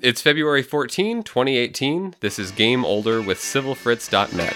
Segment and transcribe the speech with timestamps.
[0.00, 2.14] It's February 14, 2018.
[2.20, 4.54] This is Game Older with civilfritz.net.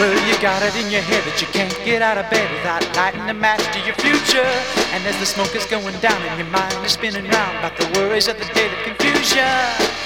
[0.00, 2.82] Well, you got it in your head that you can't get out of bed without
[2.96, 4.42] lighting a match to your future.
[4.90, 7.86] And as the smoke is going down and your mind is spinning round about the
[8.00, 10.02] worries of the day, the confusion.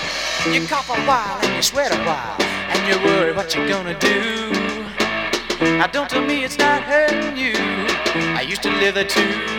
[0.53, 2.37] You cough a while and you sweat a while,
[2.69, 4.53] and you worry what you're gonna do.
[5.79, 7.55] Now don't tell me it's not hurting you.
[8.35, 9.57] I used to live there too.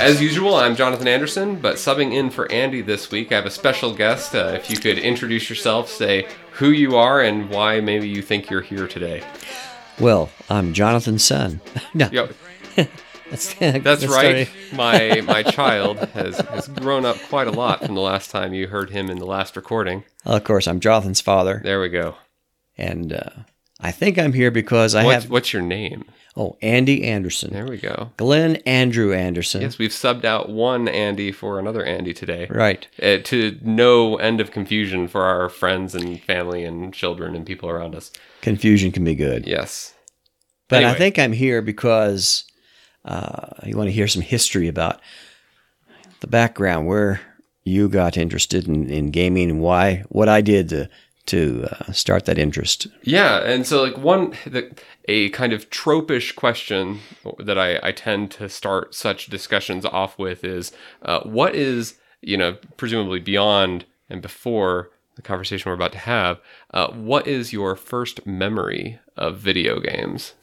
[0.00, 3.50] As usual, I'm Jonathan Anderson, but subbing in for Andy this week, I have a
[3.50, 4.34] special guest.
[4.34, 8.48] Uh, if you could introduce yourself, say who you are, and why maybe you think
[8.48, 9.22] you're here today.
[10.00, 11.60] Well, I'm Jonathan's son.
[11.94, 12.32] no, Yep,
[13.30, 14.48] that's, that's right.
[14.72, 18.68] My my child has, has grown up quite a lot from the last time you
[18.68, 20.04] heard him in the last recording.
[20.24, 22.14] Of course, I'm Jonathan's father, There we go.
[22.78, 23.30] and uh,
[23.78, 26.04] I think I'm here because I What's, have what's your name?
[26.36, 28.10] Oh Andy Anderson, There we go.
[28.16, 29.62] Glenn Andrew Anderson.
[29.62, 32.46] Yes, we've subbed out one Andy for another Andy today.
[32.50, 32.86] Right.
[33.02, 37.68] Uh, to no end of confusion for our friends and family and children and people
[37.68, 38.12] around us.
[38.42, 39.94] Confusion can be good, Yes.
[40.68, 42.44] but I think I'm here because
[43.04, 45.00] uh, you want to hear some history about
[46.20, 47.20] the background where
[47.64, 50.88] you got interested in, in gaming and why what I did to
[51.30, 52.88] to uh, start that interest.
[53.02, 57.00] Yeah, and so like one the, a kind of tropish question
[57.38, 60.72] that I, I tend to start such discussions off with is
[61.02, 66.40] uh, what is you know presumably beyond and before the conversation we're about to have
[66.74, 70.34] uh, what is your first memory of video games?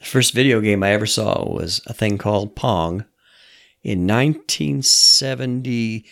[0.00, 3.06] The first video game I ever saw was a thing called Pong
[3.82, 6.04] in 1970.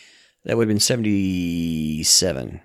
[0.44, 2.60] That would have been 77.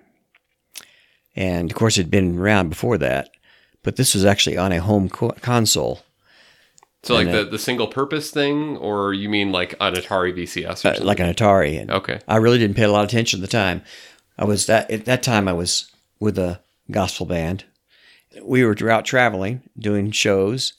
[1.38, 3.30] And of course, it had been around before that,
[3.84, 6.00] but this was actually on a home co- console,
[7.04, 10.70] So like the, the single purpose thing, or you mean like an Atari VCS or
[10.70, 11.04] uh, something?
[11.04, 11.80] like an Atari.
[11.80, 13.82] And okay, I really didn't pay a lot of attention at the time.
[14.36, 15.88] I was that at that time I was
[16.18, 16.58] with a
[16.90, 17.64] gospel band.
[18.42, 20.72] We were out traveling, doing shows,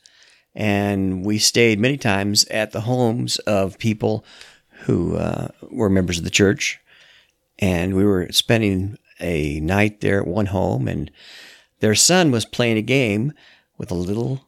[0.54, 4.26] and we stayed many times at the homes of people
[4.82, 6.82] who uh, were members of the church.
[7.60, 11.12] And we were spending a night there at one home, and
[11.80, 13.34] their son was playing a game
[13.78, 14.48] with a little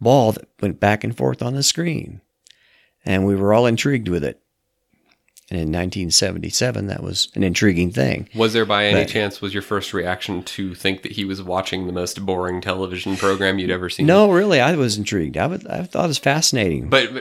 [0.00, 2.20] ball that went back and forth on the screen.
[3.04, 4.40] And we were all intrigued with it.
[5.48, 8.28] And in 1977, that was an intriguing thing.
[8.34, 11.40] Was there by any But- chance was your first reaction to think that he was
[11.40, 14.06] watching the most boring television program you'd ever seen?
[14.06, 15.36] No, really, I was intrigued.
[15.36, 16.88] I, would, I thought it was fascinating.
[16.88, 17.12] But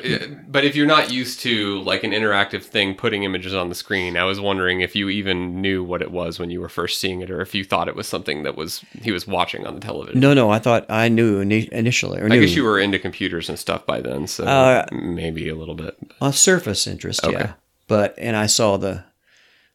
[0.52, 4.18] but if you're not used to like an interactive thing putting images on the screen,
[4.18, 7.22] I was wondering if you even knew what it was when you were first seeing
[7.22, 9.82] it, or if you thought it was something that was he was watching on the
[9.82, 10.20] television.
[10.20, 12.20] no, no, I thought I knew initially.
[12.22, 15.48] Or I knew guess you were into computers and stuff by then, so Uh, maybe
[15.48, 15.96] a little bit.
[16.20, 17.34] a surface interest, Okay.
[17.38, 17.54] yeah.
[17.88, 19.04] But and I saw the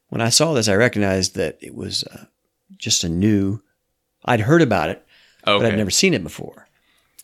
[0.09, 2.25] when I saw this, I recognized that it was uh,
[2.76, 3.60] just a new.
[4.25, 5.06] I'd heard about it,
[5.59, 6.69] but I'd never seen it before.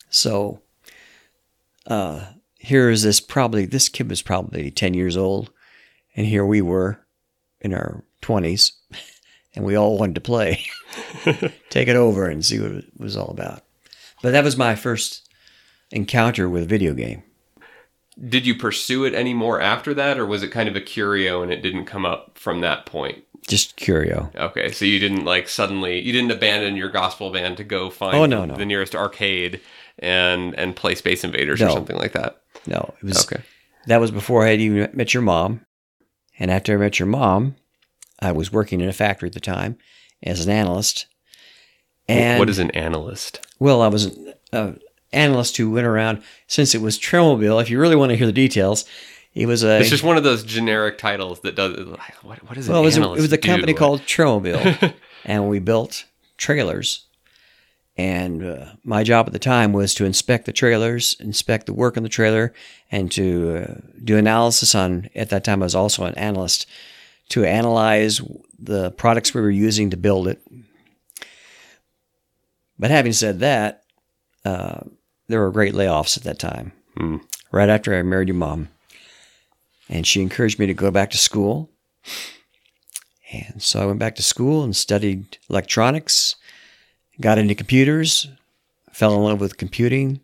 [0.09, 0.61] So
[1.87, 2.27] uh,
[2.59, 5.51] here is this probably this kid was probably ten years old,
[6.15, 7.01] and here we were
[7.61, 8.73] in our twenties,
[9.55, 10.65] and we all wanted to play,
[11.71, 13.63] take it over and see what it was all about.
[14.23, 15.29] But that was my first
[15.91, 17.23] encounter with a video game.
[18.29, 21.43] Did you pursue it any more after that, or was it kind of a curio
[21.43, 23.23] and it didn't come up from that point?
[23.47, 24.31] Just curio.
[24.35, 28.17] Okay, so you didn't like suddenly you didn't abandon your gospel band to go find
[28.17, 28.57] Oh, no, no.
[28.57, 29.61] the nearest arcade
[29.99, 32.41] and and play Space Invaders or something like that.
[32.67, 33.43] No, it was Okay.
[33.87, 35.65] that was before I had even met your mom.
[36.39, 37.57] And after I met your mom,
[38.21, 39.77] I was working in a factory at the time
[40.23, 41.07] as an analyst.
[42.09, 43.47] And what is an analyst?
[43.59, 44.73] well, I was an uh,
[45.13, 47.61] analyst who went around since it was Trailmobile.
[47.61, 48.85] If you really want to hear the details,
[49.35, 51.77] it was a It's just one of those generic titles that does.
[52.23, 54.95] What, what is well, it was a, it was a company called Trailmobile,
[55.25, 56.07] and we built
[56.37, 57.03] trailers.
[57.99, 61.97] And uh, my job at the time was to inspect the trailers, inspect the work
[61.97, 62.53] on the trailer,
[62.91, 63.75] and to uh,
[64.05, 65.09] do analysis on.
[65.15, 66.67] At that time, I was also an analyst
[67.31, 68.21] to analyze
[68.59, 70.43] the products we were using to build it.
[72.79, 73.83] But having said that,
[74.45, 74.81] uh,
[75.29, 76.73] there were great layoffs at that time.
[76.97, 77.19] Hmm.
[77.53, 78.69] Right after I married your mom,
[79.89, 81.71] and she encouraged me to go back to school.
[83.33, 86.37] And so I went back to school and studied electronics,
[87.21, 88.29] got into computers,
[88.93, 90.21] fell in love with computing,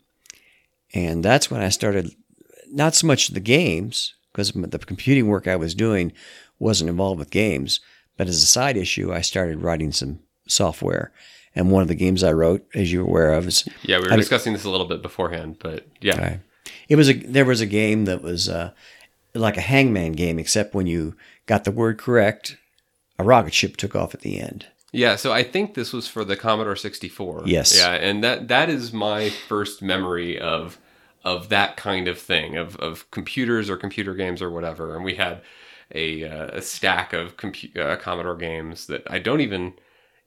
[0.94, 2.14] and that's when I started
[2.70, 6.12] not so much the games because the computing work I was doing
[6.58, 7.81] wasn't involved with games.
[8.16, 11.12] But as a side issue, I started writing some software.
[11.54, 14.12] And one of the games I wrote, as you're aware of, is Yeah, we were
[14.14, 16.20] I- discussing this a little bit beforehand, but yeah.
[16.20, 16.40] Right.
[16.88, 18.70] It was a there was a game that was uh,
[19.34, 21.14] like a hangman game, except when you
[21.46, 22.56] got the word correct,
[23.19, 24.66] a rocket ship took off at the end.
[24.94, 27.44] Yeah, so I think this was for the Commodore 64.
[27.46, 27.76] Yes.
[27.78, 30.78] Yeah, and that that is my first memory of
[31.25, 34.94] of that kind of thing of of computers or computer games or whatever.
[34.94, 35.40] And we had
[35.94, 39.75] a, uh, a stack of compu- uh, Commodore games that I don't even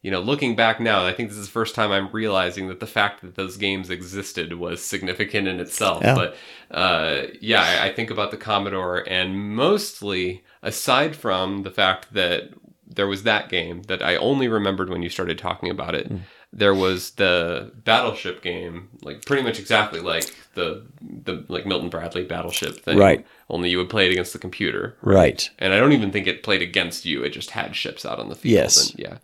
[0.05, 2.79] you know, looking back now, I think this is the first time I'm realizing that
[2.79, 6.03] the fact that those games existed was significant in itself.
[6.03, 6.13] Yeah.
[6.13, 6.35] But
[6.69, 12.51] uh, yeah, I, I think about the Commodore, and mostly, aside from the fact that
[12.87, 16.11] there was that game that I only remembered when you started talking about it,
[16.53, 22.25] there was the Battleship game, like pretty much exactly like the the like Milton Bradley
[22.25, 23.25] Battleship thing, Right.
[23.49, 25.49] Only you would play it against the computer, Right.
[25.57, 27.23] and I don't even think it played against you.
[27.23, 28.53] It just had ships out on the field.
[28.53, 28.91] Yes.
[28.91, 29.17] And, yeah.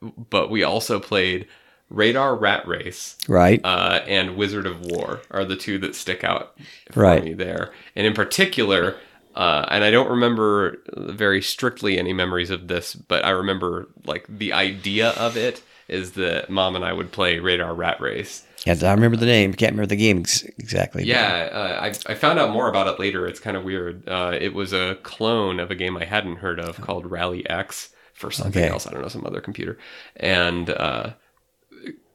[0.00, 1.46] But we also played
[1.90, 3.60] Radar Rat Race Right.
[3.64, 6.58] uh, and Wizard of Wor are the two that stick out
[6.92, 7.24] for Right.
[7.24, 7.72] me there.
[7.96, 8.96] And in particular,
[9.34, 14.26] uh, and I don't remember very strictly any memories of this, but I remember like
[14.28, 18.44] the idea of it is that mom and I would play Radar Rat Race.
[18.66, 19.54] Yeah, I remember the name.
[19.54, 21.04] Can't remember the game ex- exactly.
[21.04, 23.26] Yeah, uh, I, I found out more about it later.
[23.26, 24.06] It's kind of weird.
[24.06, 27.90] Uh, it was a clone of a game I hadn't heard of called Rally X
[28.18, 28.70] for something Okay.
[28.72, 28.86] else.
[28.86, 29.78] I don't know, some other computer.
[30.16, 31.14] And uh,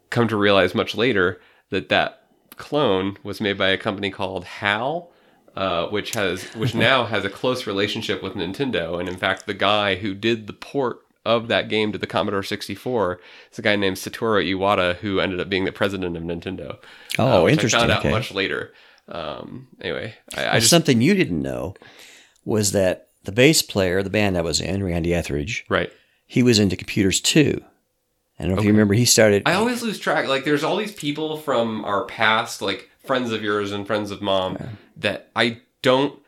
[0.09, 1.39] come to realize much later
[1.69, 2.23] that that
[2.57, 5.09] clone was made by a company called HAL.
[5.55, 9.53] Uh, which has which now has a close relationship with Nintendo, and in fact, the
[9.53, 13.19] guy who did the port of that game to the Commodore 64
[13.51, 16.79] is a guy named Satoru Iwata, who ended up being the president of Nintendo.
[17.19, 17.77] Oh, uh, which interesting.
[17.77, 18.09] I found out Okay.
[18.09, 18.73] much later.
[19.07, 21.75] Um, anyway, I, I just something you didn't know
[22.45, 25.92] was that the bass player, the band I was in, Randy Etheridge, right.
[26.25, 27.64] he was into computers too.
[28.40, 28.96] I don't know if you remember.
[28.96, 29.44] He started.
[29.46, 30.28] I always lose track.
[30.28, 34.22] Like, there's all these people from our past, like friends of yours and friends of
[34.22, 34.58] mom,
[34.98, 36.20] that I don't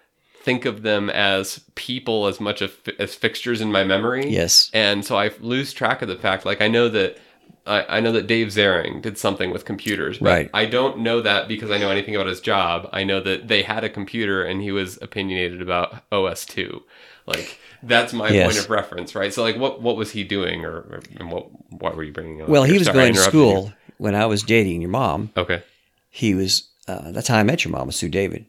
[0.42, 4.30] think of them as people as much as, as fixtures in my memory.
[4.30, 4.70] yes.
[4.74, 6.46] and so I lose track of the fact.
[6.46, 7.18] Like, I know that.
[7.68, 10.50] I, I know that Dave Zaring did something with computers, but Right.
[10.54, 12.88] I don't know that because I know anything about his job.
[12.94, 16.82] I know that they had a computer and he was opinionated about OS2.
[17.26, 18.46] Like that's my Yes.
[18.46, 19.34] point of reference, right?
[19.34, 22.42] So like, what what was he doing, or, or and what why were you bringing?
[22.42, 23.48] up Well, he was Sorry, going to interrupted you.
[23.48, 25.32] school when I was dating your mom.
[25.36, 25.64] Okay.
[26.10, 26.70] He was.
[26.88, 28.46] Uh, that's how I met your mom, was Sue David.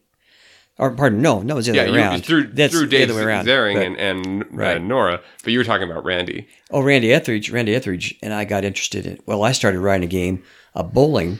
[0.79, 2.23] Or pardon, no, no, it was the Yeah, other way around.
[2.25, 3.45] through That's through the Dave other way around.
[3.47, 4.81] Zaring But- and and uh, Right.
[4.81, 6.47] Nora, but you were talking about Randy.
[6.69, 7.49] Oh, Randy Etheridge.
[7.49, 9.19] Randy Etheridge and I got interested in.
[9.25, 10.43] Well, I started writing a game,
[10.75, 11.39] a bowling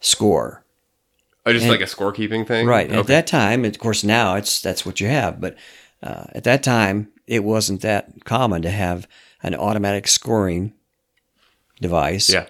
[0.00, 0.64] score.
[1.44, 2.88] Oh, just And- like a scorekeeping thing, Right.
[2.88, 5.40] and At that time, of course, now it's that's what you have.
[5.40, 5.56] But
[6.02, 9.06] uh, at that time, it wasn't that common to have
[9.42, 10.72] an automatic scoring
[11.80, 12.30] device.
[12.30, 12.46] yeah.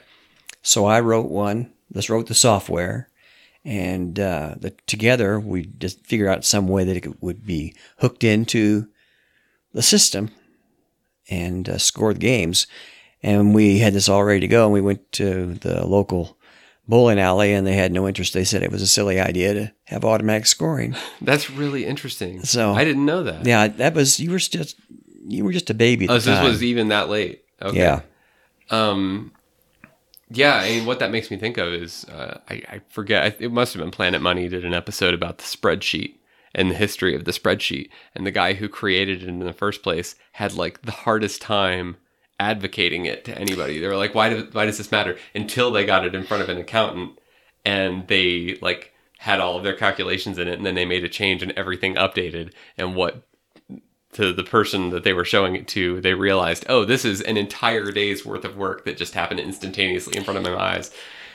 [0.62, 1.72] So I wrote one.
[1.92, 3.08] Let's wrote the software,
[3.64, 8.24] and uh, the, together we just figured out some way that it would be hooked
[8.24, 8.88] into
[9.72, 10.30] the system
[11.30, 12.66] and uh, score the games.
[13.22, 14.64] And we had this all ready to go.
[14.64, 16.36] And we went to the local
[16.88, 18.34] bowling alley, and they had no interest.
[18.34, 20.96] They said it was a silly idea to have automatic scoring.
[21.20, 22.42] That's really interesting.
[22.42, 23.46] So- I didn't know that.
[23.46, 24.76] Yeah, that was you were just
[25.24, 27.44] you were just a baby at Oh, so this was even that late.
[27.62, 27.78] Okay.
[27.78, 28.00] Yeah.
[28.70, 29.32] Um,
[30.34, 33.36] yeah, I mean, what that makes me think of is uh, I, I forget.
[33.40, 36.16] It must have been Planet Money did an episode about the spreadsheet
[36.54, 39.82] and the history of the spreadsheet, and the guy who created it in the first
[39.82, 41.96] place had like the hardest time
[42.40, 43.78] advocating it to anybody.
[43.78, 46.48] They were like, "Why Why does this matter?" Until they got it in front of
[46.48, 47.18] an accountant,
[47.64, 51.08] and they like had all of their calculations in it, and then they made a
[51.08, 53.22] change and everything updated, and what
[54.12, 57.36] to the person that they were showing it to, they realized, oh, this is an
[57.36, 60.90] entire day's worth of work that just happened instantaneously in front of my eyes.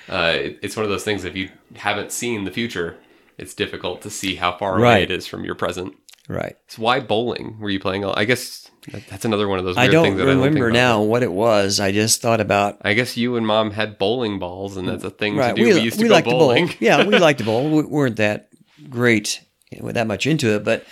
[0.10, 1.24] Uh, it- it's one of those things.
[1.25, 2.96] If you haven't seen the future,
[3.38, 5.96] it's difficult to see how far away it is from your present.
[6.29, 6.55] right.
[6.67, 7.60] So why bowling?
[7.60, 8.05] Were you playing?
[8.05, 8.69] I guess
[9.10, 9.75] that's another one of those.
[9.77, 11.79] I Weird don't things that I don't remember now what it was.
[11.79, 15.10] I just thought about I guess you and mom had bowling balls, and that's a
[15.10, 15.55] thing right.
[15.55, 15.75] to do.
[15.75, 16.67] We, used to go like bowling.
[16.69, 16.77] to bowl.
[16.79, 17.69] yeah, we liked to bowl.
[17.69, 18.50] We weren't that
[18.89, 19.41] great,
[19.81, 20.86] that much into it, but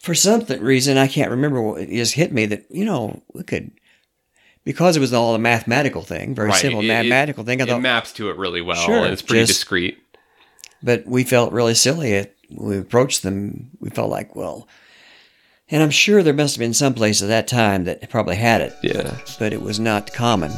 [0.00, 1.60] for some th- reason I can't remember.
[1.60, 3.70] What, it just hit me that you know we could
[4.64, 6.60] because it was all a mathematical thing, very Right.
[6.60, 7.62] simple It- it- mathematical thing.
[7.62, 9.98] I thought, it maps to it really well, Sure, and it's pretty just- discreet.
[10.82, 12.12] but we felt really silly.
[12.12, 13.70] It when we approached them.
[13.80, 14.68] We felt like well.
[15.70, 18.62] And I'm sure there must have been some place at that time that probably had
[18.62, 19.18] it, Yeah.
[19.38, 20.52] but it was not common.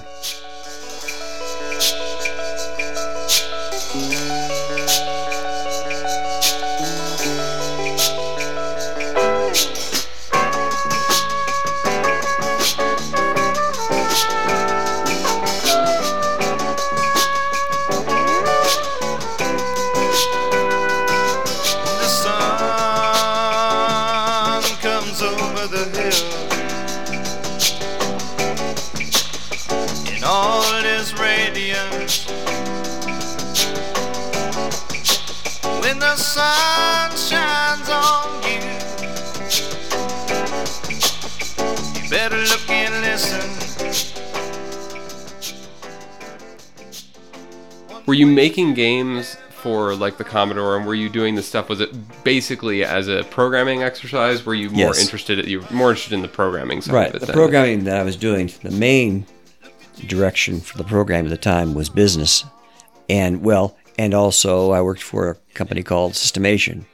[48.11, 51.69] Were you making games for like the Commodore, and were you doing this stuff?
[51.69, 51.91] Was it
[52.25, 54.45] basically as a programming exercise?
[54.45, 55.01] Were you more Yes.
[55.01, 55.47] interested?
[55.47, 57.09] You were more interested in the programming side Right.
[57.11, 57.21] of it.
[57.21, 57.35] The then?
[57.35, 59.27] programming that I was doing, the main
[60.09, 62.43] direction for the program at the time was business.
[63.09, 66.87] And, well, and also I worked for a company called Systemation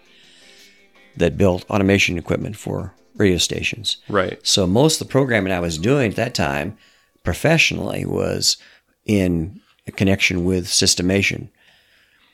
[1.17, 3.97] that built automation equipment for radio stations.
[4.11, 4.39] Right.
[4.43, 6.77] So most of the programming I was doing at that time
[7.23, 8.59] professionally was
[9.07, 9.63] in
[9.93, 11.49] connection with Systemation.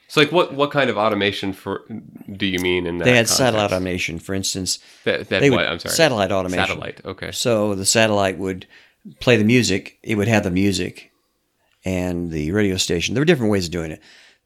[0.08, 1.84] So, like, what what kind of automation for
[2.36, 3.04] do you mean in that?
[3.04, 4.78] They had satellite automation, for instance.
[5.04, 5.58] That, that They what?
[5.60, 5.94] would- I'm sorry.
[5.94, 6.66] satellite automation.
[6.66, 7.00] Satellite.
[7.04, 7.32] Okay.
[7.32, 8.66] So the satellite would
[9.20, 9.98] play the music.
[10.02, 11.12] It would have the music
[11.84, 13.14] and the radio station.
[13.14, 14.00] There were different ways of doing it,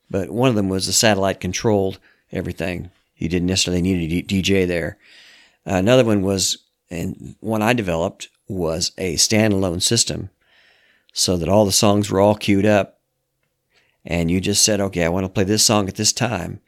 [0.09, 1.99] but one of them was the satellite controlled
[2.33, 2.91] everything.
[3.17, 4.99] You didn't necessarily need a D- DJ there.
[5.65, 6.59] Another one was,
[6.91, 10.31] and one I developed was a standalone system,
[11.13, 12.96] so that all the songs were all queued up,
[14.07, 16.61] and you just said, "Okay, I want to play this song at this time,"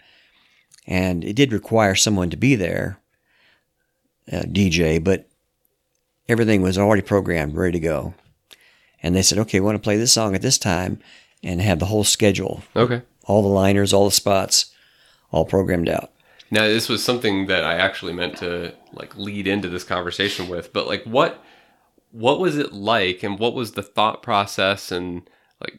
[0.86, 2.98] and it did require someone to be there,
[4.32, 5.28] uh, DJ, but
[6.28, 8.14] everything was already programmed, ready to go.
[9.02, 10.98] And they said, okay, we want to play this song at this time
[11.42, 13.02] and have the whole schedule, Okay.
[13.26, 14.72] all the liners, all the spots,
[15.30, 16.10] all programmed out.
[16.50, 20.72] Now, this was something that I actually meant to like lead into this conversation with,
[20.72, 21.42] but like, what
[22.10, 25.28] what was it like, and what was the thought process, and
[25.60, 25.74] like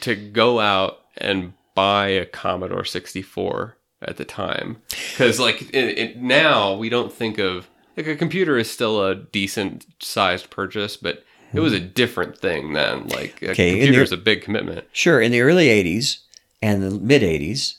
[0.00, 4.82] to go out and buy a Commodore 64 at the time?
[4.88, 9.14] Because like it, it, now we don't think of like a computer is still a
[9.14, 13.06] decent sized purchase, but it was a different thing then.
[13.08, 14.86] Like a Okay, computer is a big commitment.
[14.92, 16.18] Sure, in the early 80s
[16.60, 17.76] and the mid 80s,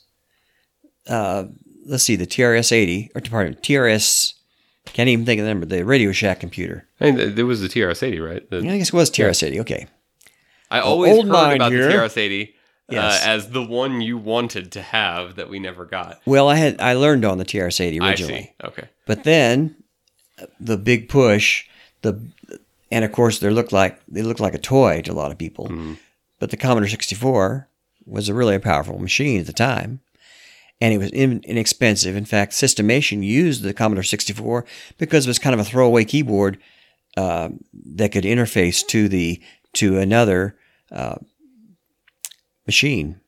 [1.07, 1.45] uh,
[1.85, 4.33] let's see, the TRS 80, or pardon, TRS,
[4.85, 6.87] can't even think of the number, the Radio Shack computer.
[7.01, 8.49] I mean, there was the TRS-80, right?
[8.49, 9.87] The- I guess it was TRS 80, okay.
[10.71, 11.87] I always old heard about here.
[11.87, 12.53] the TRS-80
[12.87, 13.25] Yes.
[13.25, 16.21] uh, as the one you wanted to have that we never got.
[16.25, 18.41] Well, I had I learned on the TRS 80 I originally.
[18.43, 18.53] see.
[18.63, 18.87] Okay.
[19.07, 19.75] But then
[20.39, 21.65] uh, the big push,
[22.03, 22.21] the
[22.91, 25.37] and of course they looked like they looked like a toy to a lot of
[25.39, 25.71] people.
[26.39, 27.67] But the Commodore 64
[28.05, 30.01] was a really powerful machine at the time.
[30.81, 32.15] And it was in, inexpensive.
[32.17, 34.65] In fact, Systemation used the Commodore 64
[34.97, 36.59] because it was kind of a throwaway keyboard
[37.17, 37.49] uh,
[37.95, 39.41] that could interface to the
[39.75, 40.57] to another
[40.91, 41.15] uh,
[42.65, 43.19] machine.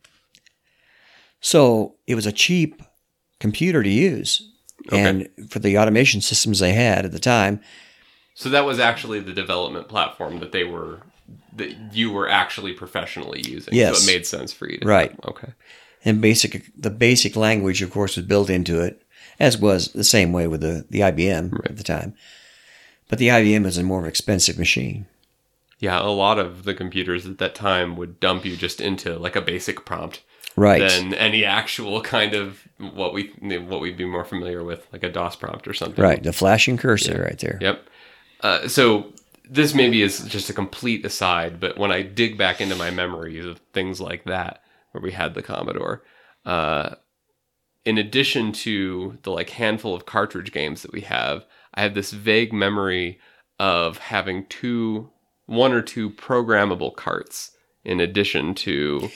[1.39, 2.81] So it was a cheap
[3.39, 4.49] computer to use.
[4.91, 7.59] And for the automation systems they had at the time,
[8.35, 11.01] So that was actually the development platform that they were
[11.57, 13.73] that you were actually professionally using.
[13.73, 13.97] Yes.
[13.97, 14.77] So it made sense for you.
[14.77, 15.13] To Right.
[15.25, 15.53] Okay.
[16.05, 19.01] and basic the basic language, of course, was built into it,
[19.39, 22.13] as was the same way with the, the IBM at the time.
[23.09, 25.05] But the IBM is a more expensive machine.
[25.79, 29.35] Yeah, a lot of the computers at that time would dump you just into like
[29.35, 30.23] a basic prompt
[30.55, 30.79] Right.
[30.79, 33.27] than any actual kind of what we
[33.67, 36.03] what we'd be more familiar with, like a DOS prompt or something.
[36.03, 36.21] right.
[36.23, 37.59] The flashing cursor right there.
[37.61, 37.87] Yep.
[38.41, 39.13] Uh, so
[39.49, 43.45] this maybe is just a complete aside, but when I dig back into my memories
[43.45, 46.03] of things like that, where we had the Commodore,
[46.45, 46.95] uh,
[47.85, 52.11] in addition to the like handful of cartridge games that we have, I have this
[52.11, 53.19] vague memory
[53.59, 55.09] of having two,
[55.47, 57.51] one or two programmable carts
[57.83, 59.09] in addition to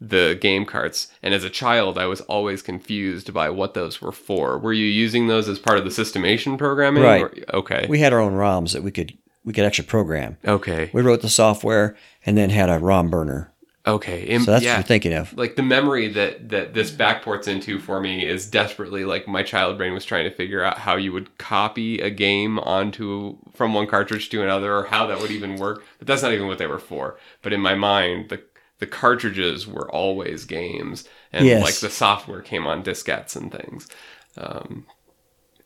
[0.00, 1.08] the game carts.
[1.22, 4.56] And as a child, I was always confused by what those were for.
[4.58, 7.02] Were you using those as part of the systemation programming?
[7.02, 7.22] Right.
[7.22, 7.86] or- okay.
[7.88, 10.36] We had our own ROMs that we could we could actually program.
[10.44, 10.90] okay.
[10.92, 13.52] We wrote the software and then had a ROM burner.
[13.88, 14.22] Okay.
[14.24, 14.72] Im- So that's yeah.
[14.74, 15.32] what you're thinking of.
[15.36, 19.76] like the memory that that this backports into for me is desperately like my child
[19.78, 23.86] brain was trying to figure out how you would copy a game onto from one
[23.86, 26.66] cartridge to another or how that would even work but that's not even what they
[26.66, 28.40] were for but in my mind the
[28.78, 31.62] the cartridges were always games and Yes.
[31.64, 33.88] like the software came on diskettes and things
[34.36, 34.86] um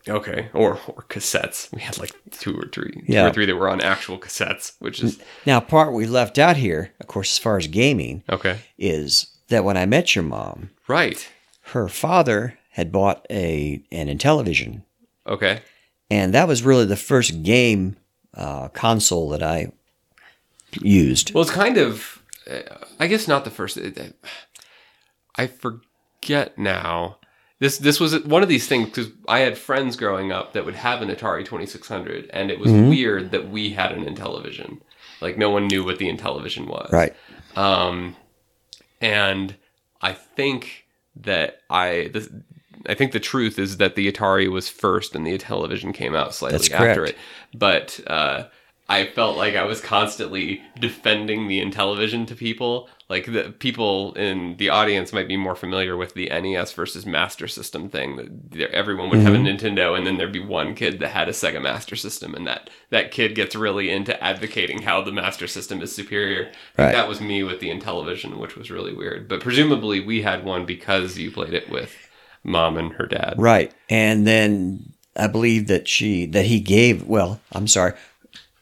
[0.08, 3.28] okay or or cassettes we had like two or three two Yeah.
[3.28, 6.92] or three that were on actual cassettes which is Now, part we left out here,
[7.00, 11.28] of course, as far as gaming, okay is that when I met your mom, right
[11.72, 14.82] her father had bought a an Intellivision,
[15.26, 15.60] okay
[16.10, 17.96] and that was really the first game
[18.34, 19.72] uh, console that I
[20.80, 21.32] used.
[21.34, 22.60] Well, it's kind of, uh,
[22.98, 23.78] I guess not the first.
[25.36, 27.18] I forget now.
[27.62, 30.74] This this was one of these things because I had friends growing up that would
[30.74, 34.80] have an Atari Twenty Six Hundred, and it was weird that we had an Intellivision.
[35.20, 36.90] Like no one knew what the Intellivision was.
[36.90, 37.14] Right.
[37.54, 38.16] Um,
[39.00, 39.54] and
[40.00, 42.28] I think that I this,
[42.88, 46.34] I think the truth is that the Atari was first and the Intellivision came out
[46.34, 47.10] slightly That's after correct.
[47.10, 47.18] it.
[47.56, 48.48] But uh,
[48.88, 52.88] I felt like I was constantly defending the Intellivision to people.
[53.12, 57.46] Like the people in the audience might be more familiar with the NES versus Master
[57.46, 58.16] System thing.
[58.52, 61.32] That everyone would have a Nintendo, and then there'd be one kid that had a
[61.32, 65.82] Sega Master System, and that that kid gets really into advocating how the Master System
[65.82, 66.50] is superior.
[66.78, 66.92] Right.
[66.92, 69.28] That was me with the Intellivision, which was really weird.
[69.28, 71.94] But presumably we had one because you played it with
[72.42, 73.34] mom and her dad.
[73.36, 73.74] Right.
[73.90, 77.92] And then I believe that she that he gave well, I'm sorry,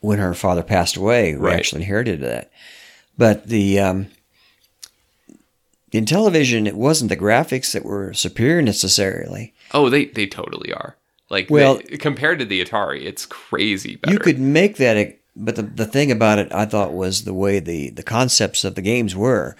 [0.00, 1.56] when her father passed away, we Right.
[1.56, 2.50] actually inherited that.
[3.16, 4.06] But the um
[5.98, 9.54] Intellivision it wasn't the graphics that were superior necessarily.
[9.72, 10.96] Oh, they they totally are.
[11.28, 14.12] Like Well- they- compared to the Atari, it's crazy better.
[14.12, 17.60] You could make that but the, the thing about it I thought was the way
[17.60, 19.56] the, the concepts of the games were.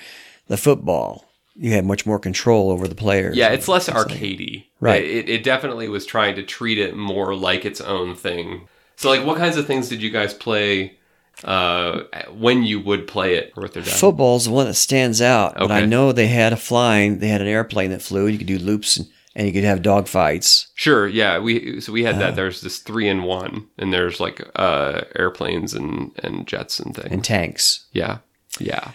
[0.48, 1.24] The football.
[1.56, 3.36] You had much more control over the players.
[3.36, 4.64] Yeah, it's less arcadey.
[4.80, 5.04] Right.
[5.04, 8.68] It, it definitely was trying to treat it more like its own thing.
[8.96, 10.98] So, like, what kinds of things did you guys play
[11.44, 13.92] uh, when you would play it with their dad?
[13.92, 17.18] Football's the one that stands out, but I know they had a flying.
[17.18, 18.26] They had an airplane that flew.
[18.26, 20.68] You could do loops and, and you could have dog fights.
[20.74, 21.06] Sure.
[21.08, 21.38] Yeah.
[21.38, 22.18] We so we had Uh.
[22.18, 22.36] that.
[22.36, 27.08] There's this three in one, and there's like uh, airplanes and and jets and things.
[27.10, 27.86] and tanks.
[27.92, 28.18] yeah.
[28.58, 28.90] Yeah.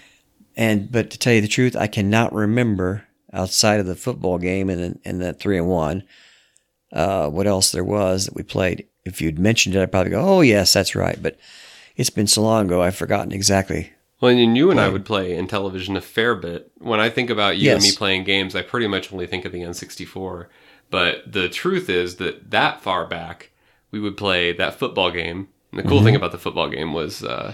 [0.57, 4.69] And but to tell you the truth, I cannot remember outside of the football game
[4.69, 6.03] and and that three and one,
[6.93, 8.85] uh, what else there was that we played.
[9.05, 11.37] If you'd mentioned it, I'd probably go, "Oh yes, that's right." But
[11.95, 13.91] it's been so long ago, I've forgotten exactly.
[14.21, 16.71] Well, and you and I would play Intellivision a fair bit.
[16.77, 19.51] When I think about you and me playing games, I pretty much only think of
[19.51, 20.47] the N64.
[20.89, 23.51] But the truth is that that far back,
[23.91, 25.49] we would play that football game.
[25.71, 26.05] And the cool Mm-hmm.
[26.05, 27.53] thing about the football game was, uh,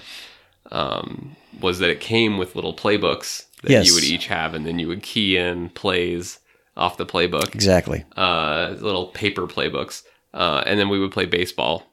[0.72, 3.88] um, was that it came with little playbooks that Yes.
[3.88, 6.40] you would each have, and then you would key in plays
[6.78, 8.06] off the playbook, Exactly.
[8.16, 11.84] uh, little paper playbooks, uh, and then we would play baseball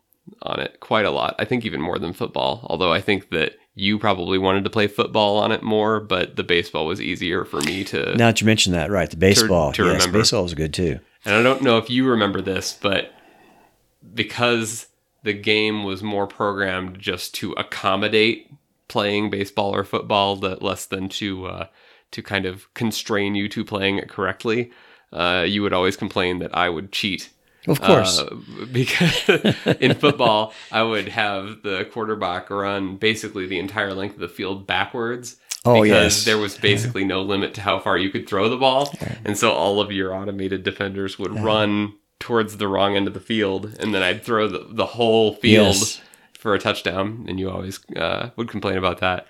[0.42, 1.34] on it quite a lot.
[1.38, 2.60] I think even more than football.
[2.64, 6.42] Although I think that you probably wanted to play football on it more, but the
[6.42, 8.16] baseball was easier for me to.
[8.16, 9.08] Now that you mention that, right?
[9.08, 9.72] The baseball.
[9.72, 10.18] to yes, remember.
[10.18, 10.98] baseball was good too.
[11.24, 13.12] And I don't know if you remember this, but
[14.14, 14.86] because
[15.22, 18.50] the game was more programmed just to accommodate
[18.88, 21.66] playing baseball or football, that less than to uh,
[22.10, 24.70] to kind of constrain you to playing it correctly,
[25.12, 27.30] uh, you would always complain that I would cheat.
[27.68, 28.18] Of course.
[28.18, 28.34] Uh,
[28.72, 29.28] because
[29.80, 34.66] in football, I would have the quarterback run basically the entire length of the field
[34.66, 35.36] backwards.
[35.64, 36.24] Oh, because yes.
[36.24, 39.50] there was basically no limit to how far you could throw the ball, and so
[39.52, 43.92] all of your automated defenders would run towards the wrong end of the field, and
[43.92, 46.00] then I'd throw the, the whole field Yes.
[46.38, 49.26] for a touchdown, and you always uh, would complain about that.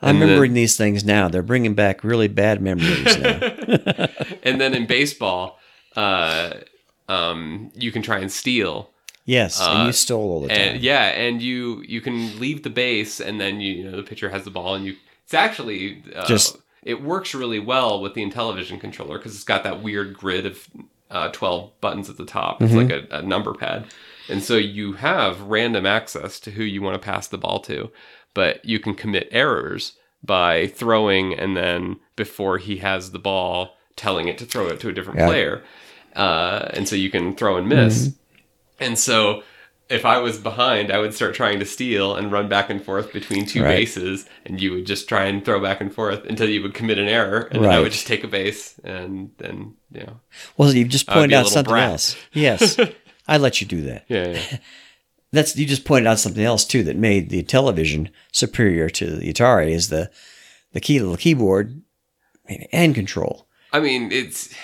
[0.00, 1.28] I'm And then- remembering these things now.
[1.28, 3.38] They're bringing back really bad memories now.
[4.42, 5.58] and then in baseball,
[5.96, 6.50] uh,
[7.08, 8.90] um, you can try and steal.
[9.24, 10.58] yes, and Uh, you stole all the time.
[10.58, 14.02] And yeah, and you you can leave the base, and then you, you know the
[14.02, 18.12] pitcher has the ball, and you it's actually uh, Just- it works really well with
[18.14, 20.68] the Intellivision controller because it's got that weird grid of
[21.10, 22.60] uh, twelve buttons at the top.
[22.62, 23.86] It's like a, a number pad,
[24.28, 27.90] and so you have random access to who you want to pass the ball to,
[28.34, 34.26] but you can commit errors by throwing and then before he has the ball, telling
[34.28, 35.26] it to throw it to a different Yeah.
[35.28, 35.62] player,
[36.14, 38.14] uh, and so you can throw and miss.
[38.80, 39.42] And so
[39.88, 43.12] if I was behind, I would start trying to steal and run back and forth
[43.12, 43.76] between two Right.
[43.76, 46.98] bases, and you would just try and throw back and forth until you would commit
[46.98, 50.20] an error, and then I would just take a base, and then you know,
[50.56, 51.90] Well, you just I pointed out something brat.
[51.90, 52.16] else.
[52.32, 52.78] Yes,
[53.28, 54.04] I'd let you do that.
[54.08, 54.56] yeah, yeah.
[55.32, 59.32] That's you just pointed out something else too that made the Intellivision superior to the
[59.32, 60.08] Atari is the
[60.72, 61.82] the key little keyboard
[62.72, 63.46] and control.
[63.72, 64.54] I mean, it's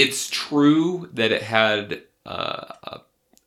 [0.00, 3.00] it's true that it had uh, a,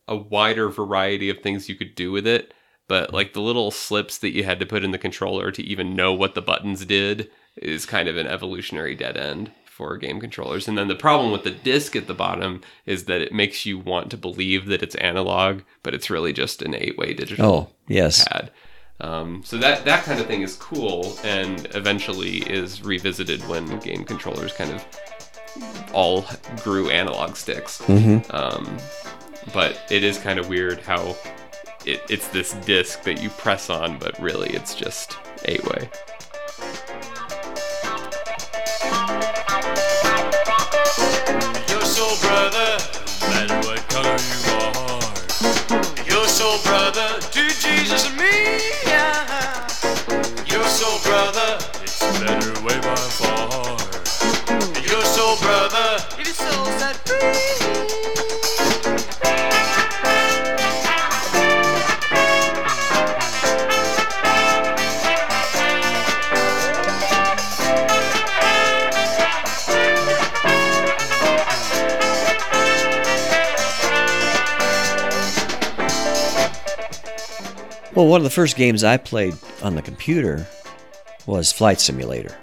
[0.07, 2.53] a wider variety of things you could do with it,
[2.87, 5.95] but like the little slips that you had to put in the controller to even
[5.95, 10.67] know what the buttons did is kind of an evolutionary dead end for game controllers.
[10.67, 13.79] And then the problem with the disc at the bottom is that it makes you
[13.79, 18.27] want to believe that it's analog, but it's really just an eight-way digital Oh yes,
[18.27, 18.51] pad.
[18.99, 24.03] Um, so that that kind of thing is cool, and eventually is revisited when game
[24.05, 24.85] controllers kind of
[25.93, 26.25] all
[26.63, 27.81] grew analog sticks.
[28.31, 28.77] Um,
[29.53, 31.15] but it is kind of weird how
[31.85, 35.89] it, it's this disc that you press on, but really it's just eight way.
[77.95, 80.47] Well, one of the first games I played on the computer
[81.27, 82.35] was Flight Simulator.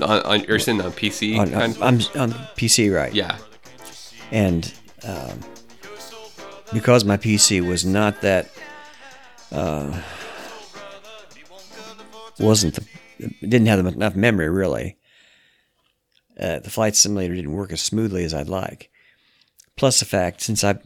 [0.00, 1.38] On, on, you're saying on PC?
[1.38, 2.10] On, kind I'm, of?
[2.14, 3.14] I'm on PC, right?
[3.14, 3.38] yeah.
[4.30, 4.72] and
[5.04, 5.38] um,
[6.72, 8.50] because my PC was not that
[9.50, 10.00] uh,
[12.38, 12.86] wasn't the
[13.40, 14.96] didn't have enough memory really.
[16.38, 18.90] Uh, the flight simulator didn't work as smoothly as I'd like.
[19.76, 20.78] Plus the fact, since I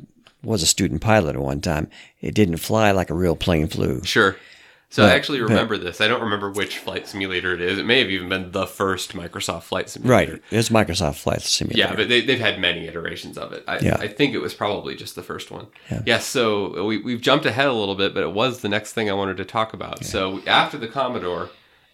[0.46, 1.88] was a student pilot at one time,
[2.20, 4.02] it didn't fly like a real plane flew.
[4.04, 4.36] Sure.
[4.88, 6.00] So I But- actually but- remember this.
[6.00, 7.76] I don't remember which flight simulator it is.
[7.78, 10.32] It may have even been the first Microsoft flight simulator.
[10.34, 11.78] Right, it was Microsoft Flight Simulator.
[11.78, 13.64] Yeah, but they, they've had many iterations of it.
[13.66, 13.96] I, Yeah.
[13.98, 15.66] I think it was probably just the first one.
[15.90, 16.02] Yeah.
[16.06, 19.10] Yeah, so we, we've jumped ahead a little bit, but it was the next thing
[19.10, 20.04] I wanted to talk about.
[20.04, 21.50] So after the Commodore,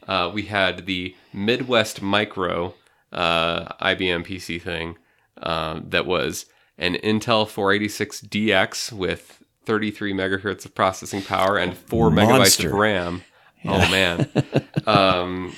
[0.07, 2.75] uh, we had the Midwest Micro
[3.11, 4.97] uh, IBM PC thing
[5.43, 6.45] um, that was
[6.83, 13.23] an Intel 486DX with 33 megahertz of processing power and 4 megabytes of RAM.
[13.64, 14.29] Oh, man.
[14.87, 15.55] um,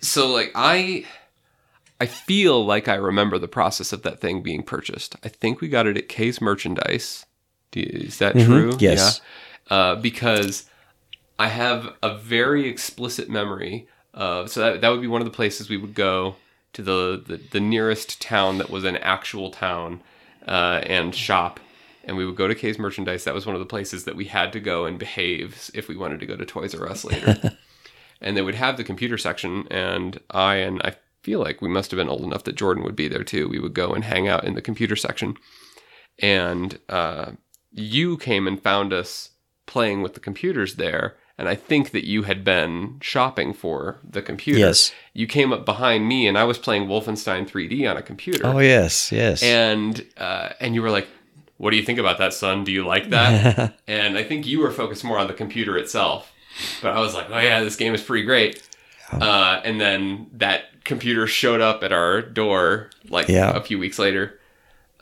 [0.00, 1.06] so, like, I.
[2.00, 5.14] I feel like I remember the process of that thing being purchased.
[5.22, 7.26] I think we got it at K's Merchandise.
[7.74, 8.76] Is that true?
[8.80, 9.20] Yes.
[9.70, 9.76] Yeah.
[9.76, 10.68] Uh, because
[11.38, 15.32] I have a very explicit memory of so that, that would be one of the
[15.32, 16.34] places we would go
[16.72, 20.02] to the, the, the nearest town that was an actual town
[20.46, 21.60] uh, and shop.
[22.04, 23.24] And we would go to K's Merchandise.
[23.24, 25.96] That was one of the places that we had to go and behave if we
[25.96, 27.56] wanted to go to Toys R Us later
[28.22, 31.90] and they would have the computer section and i and i feel like we must
[31.90, 34.28] have been old enough that jordan would be there too we would go and hang
[34.28, 35.36] out in the computer section
[36.20, 37.32] and uh,
[37.70, 39.30] you came and found us
[39.66, 44.22] playing with the computers there and i think that you had been shopping for the
[44.22, 44.92] computer Yes.
[45.14, 48.58] you came up behind me and i was playing wolfenstein 3d on a computer Oh
[48.58, 49.42] yes, yes.
[49.42, 51.08] and uh, and you were like,
[51.58, 52.64] "What do you think about that, son?
[52.64, 56.32] Do you like that?" and I think you were focused more on the computer itself,
[56.82, 58.62] but I was like, "Oh yeah, this game is pretty great."
[59.12, 63.54] Uh, and then that computer showed up at our door like Yeah.
[63.56, 64.38] a few weeks later.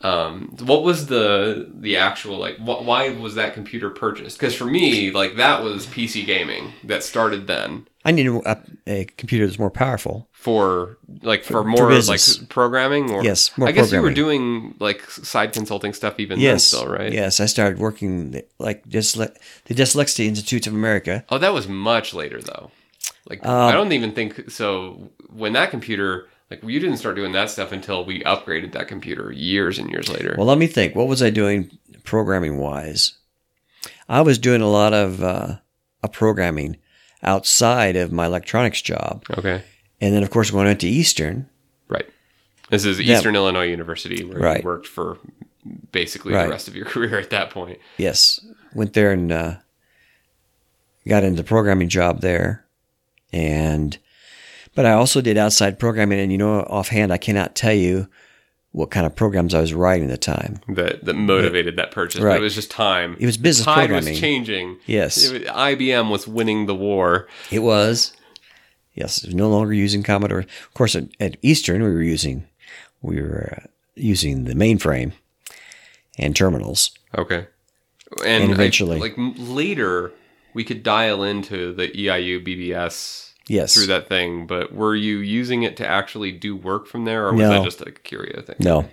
[0.03, 2.57] Um, what was the the actual like?
[2.57, 4.39] Wh- why was that computer purchased?
[4.39, 9.05] Because for me, like that was PC gaming that started then I needed a, a
[9.05, 10.27] computer that's more powerful.
[10.33, 12.41] for like for, For- for more business.
[12.41, 16.59] like programming or Yes, I guess you were doing like side consulting stuff even then
[16.59, 17.13] still, right?
[17.13, 19.37] Yes, I started working like dysle-
[19.67, 21.27] the Dyslexia Institutes of America.
[21.29, 22.71] Oh, that was much later though.
[23.29, 25.11] Like Um, I don't even think so.
[25.29, 29.33] When that computer, like you didn't start doing that stuff until we upgraded that computer
[29.33, 30.35] years and years later.
[30.37, 30.95] Well, let me think.
[30.95, 31.71] What was I doing
[32.05, 33.15] programming wise?
[34.09, 35.57] I was doing a lot of uh,
[36.03, 36.77] uh, programming
[37.23, 39.63] outside of my electronics job, okay,
[40.01, 41.49] and then of course when I went to Eastern,
[41.89, 42.07] right.
[42.71, 43.01] This is.
[43.01, 44.63] Eastern Illinois University where Right.
[44.63, 45.19] you worked for
[45.93, 46.45] basically Right.
[46.45, 47.79] the rest of your career at that point.
[47.99, 48.41] yes,
[48.75, 49.55] went there and uh,
[51.07, 52.65] got into the programming job there,
[53.33, 53.99] and
[54.75, 58.09] but I also did outside programming, and you know offhand I cannot tell you
[58.73, 60.61] what kind of programs I was writing at the time.
[60.69, 62.21] That that motivated that purchase.
[62.21, 63.17] But it was just time.
[63.19, 64.11] It was business Tide programming.
[64.13, 64.77] was changing.
[64.87, 65.31] Yes.
[65.31, 67.27] Was- IBM was winning the war.
[67.51, 68.13] It was.
[68.95, 70.41] Yes, it was no longer using Commodore.
[70.41, 72.47] Of course, at, at Eastern, we were using
[73.03, 75.13] we were uh, using the mainframe
[76.19, 76.91] and terminals.
[77.17, 77.47] Okay.
[78.25, 80.13] And, And I- eventually- like later,
[80.55, 83.75] we could dial into the EIU BBS Yes.
[83.75, 87.33] through that thing, but were you using it to actually do work from there, or
[87.33, 87.51] was No.
[87.51, 88.57] that just a curio thing?
[88.61, 88.89] No.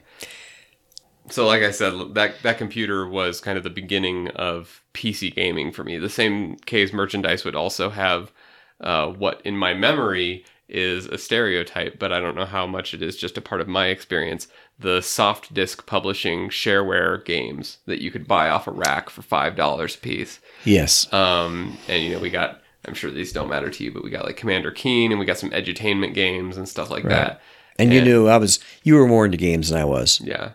[1.30, 5.72] So, like I said, that that computer was kind of the beginning of PC gaming
[5.72, 5.98] for me.
[5.98, 8.32] The same K's merchandise would also have
[8.80, 13.02] uh, what, in my memory, is a stereotype, but I don't know how much it
[13.02, 14.48] is just a part of my experience.
[14.80, 19.96] The Softdisk publishing shareware games that you could buy off a rack for five dollars
[19.96, 20.40] a piece.
[20.64, 21.12] Yes.
[21.14, 22.62] Um, and you know, we got.
[22.88, 25.26] I'm sure these don't matter to you, but we got like Commander Keen, and we
[25.26, 27.42] got some edutainment games and stuff like that.
[27.80, 28.60] and you knew I was.
[28.84, 30.22] You were more into games than I was.
[30.24, 30.52] Yeah.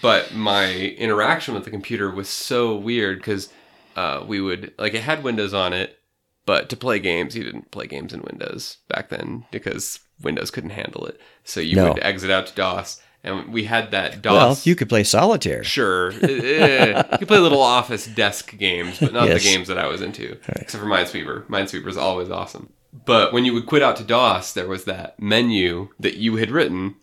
[0.00, 3.50] But my interaction with the computer was so weird because
[3.94, 5.98] uh, we would, like, it had Windows on it,
[6.46, 10.70] but to play games, you didn't play games in Windows back then because Windows couldn't
[10.70, 11.20] handle it.
[11.44, 11.88] So you No.
[11.92, 14.32] would exit out to DOS, and we had that DOS.
[14.32, 15.62] Well, you could play solitaire.
[15.64, 16.12] Sure.
[16.22, 19.42] Eh, you could play little office desk games, but not Yes.
[19.42, 20.36] the games that I was into.
[20.56, 21.46] Except for Minesweeper.
[21.46, 22.72] Minesweeper is always awesome.
[23.04, 26.50] But when you would quit out to DOS, there was that menu that you had
[26.50, 26.96] written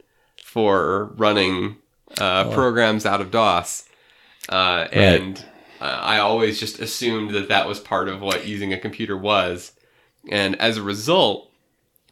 [0.43, 1.77] for running
[2.19, 2.53] uh, Oh.
[2.53, 3.85] programs out of DOS.
[4.49, 5.43] Uh, and
[5.79, 9.73] uh, I always just assumed that that was part of what using a computer was.
[10.29, 11.48] And as a result,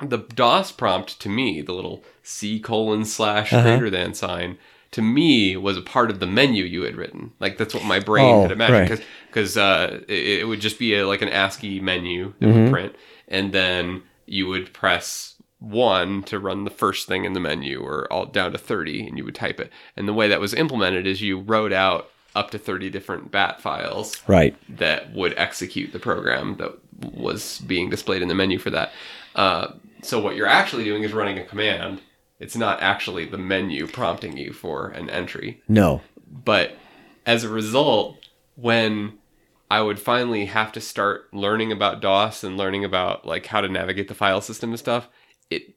[0.01, 3.63] the DOS prompt to me, the little C colon slash Uh-huh.
[3.63, 4.57] greater than sign,
[4.91, 7.31] to me was a part of the menu you had written.
[7.39, 9.05] Like that's what my brain Oh, had imagined right.
[9.27, 12.63] because uh, it, it would just be a, like an ASCII menu that Mm-hmm.
[12.63, 12.95] would print,
[13.27, 18.12] and then you would press one to run the first thing in the menu, or
[18.13, 19.71] all down to thirty, and you would type it.
[19.95, 23.60] And the way that was implemented is you wrote out up to thirty different bat
[23.60, 24.55] files Right.
[24.69, 26.77] that would execute the program that
[27.12, 28.91] was being displayed in the menu for that.
[29.36, 32.01] Uh, so what you're actually doing is running a command.
[32.39, 35.62] It's not actually the menu prompting you for an entry.
[35.67, 36.01] No.
[36.29, 36.77] But
[37.25, 38.17] as a result,
[38.55, 39.17] when
[39.69, 43.67] I would finally have to start learning about DOS and learning about like how to
[43.67, 45.10] navigate the file system and stuff,
[45.49, 45.75] it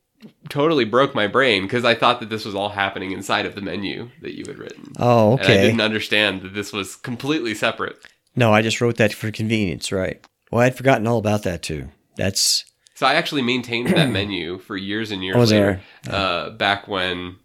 [0.48, 3.62] totally broke my brain because I thought that this was all happening inside of the
[3.62, 4.92] menu that you had written.
[4.98, 7.96] Oh, And I didn't understand that this was completely separate.
[8.36, 10.24] No, I just wrote that for convenience, right?
[10.50, 11.88] Well, I'd forgotten all about that too.
[12.16, 12.64] That's
[13.00, 15.80] So I actually maintained that menu for years and years Oh, later.
[16.02, 16.14] there.
[16.14, 17.36] Uh, back when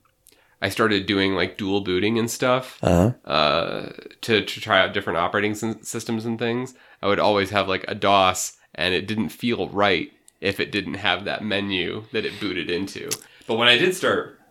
[0.61, 5.17] I started doing like dual booting and stuff uh uh, to to try out different
[5.17, 6.73] operating systems and things.
[7.01, 10.95] I would always have like a DOS, and it didn't feel right if it didn't
[10.95, 13.09] have that menu that it booted into.
[13.47, 14.41] But when I did start,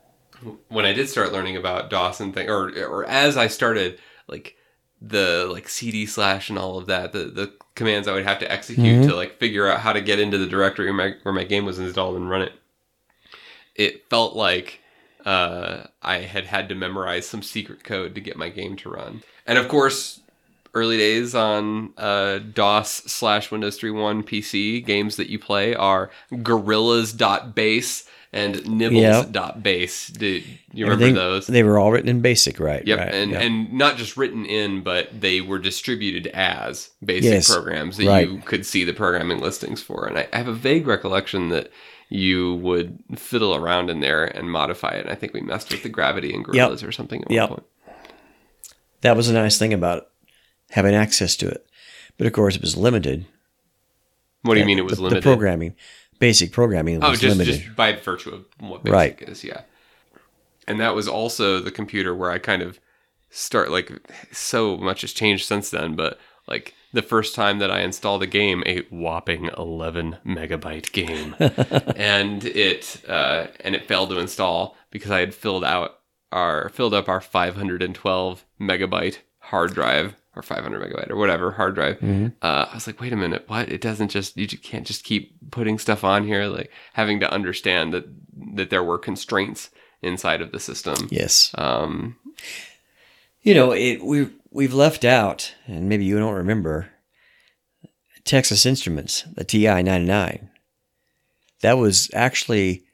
[0.69, 4.57] when I did start learning about DOS and thing, or or as I started like
[5.03, 8.51] the like cd slash and all of that, the the commands I would have to
[8.51, 11.45] execute to like figure out how to get into the directory where my, where my
[11.45, 12.53] game was installed and run it.
[13.75, 14.81] It felt like
[15.25, 19.23] uh, I had had to memorize some secret code to get my game to run.
[19.47, 20.21] And of course,
[20.75, 26.11] early days on uh, DOS slash Windows 3.1 PC games that you play are
[26.43, 30.09] gorillas.bas and nibbles nibbles.bas.
[30.09, 30.43] Do you
[30.85, 31.47] remember everything- those?
[31.47, 32.87] They were all written in BASIC, right?
[32.87, 33.15] Yep, Right.
[33.15, 33.41] and yep.
[33.43, 38.29] and not just written in, but they were distributed as basic Yes, programs that right.
[38.29, 40.07] you could see the programming listings for.
[40.07, 41.71] And I, I have a vague recollection that
[42.11, 45.03] you would fiddle around in there and modify it.
[45.03, 47.49] And I think we messed with the gravity and gorillas or something at Yep.
[47.51, 47.69] one point.
[49.01, 50.09] that was a nice thing about
[50.71, 51.67] having access to it.
[52.19, 53.27] But of course, it was limited.
[54.43, 55.23] What do you mean it was the, limited?
[55.23, 55.75] The programming,
[56.19, 57.61] basic programming Oh, was just limited.
[57.63, 59.23] just by virtue of what basic Right.
[59.23, 59.63] is, yeah.
[60.67, 62.81] And that was also the computer where I kind of
[63.31, 63.91] start like
[64.33, 68.27] so much has changed since then, but like the first time that I installed a
[68.27, 71.35] game, a whopping 11 megabyte game,
[71.97, 75.99] and it uh, and it failed to install because I had filled out
[76.33, 82.03] our filled up our 512 megabyte hard drive or 500 megabyte or whatever hard drive.
[82.43, 83.69] Uh, I was like, wait a minute, what?
[83.71, 86.47] It doesn't just you can't just keep putting stuff on here.
[86.47, 88.05] Like having to understand that
[88.55, 89.71] that there were constraints
[90.03, 91.09] inside of the system.
[91.11, 91.51] yes.
[91.57, 92.17] Um,
[93.43, 96.91] You know, it we we've left out, and maybe you don't remember,
[98.25, 100.51] Texas Instruments, the TI ninety nine.
[101.61, 102.85] That was actually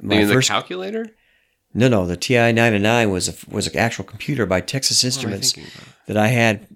[0.00, 0.48] my first.
[0.48, 1.06] calculator.
[1.74, 5.08] no, no, the TI ninety nine was a was an actual computer by Texas I
[5.08, 5.54] Instruments
[6.06, 6.66] that I had.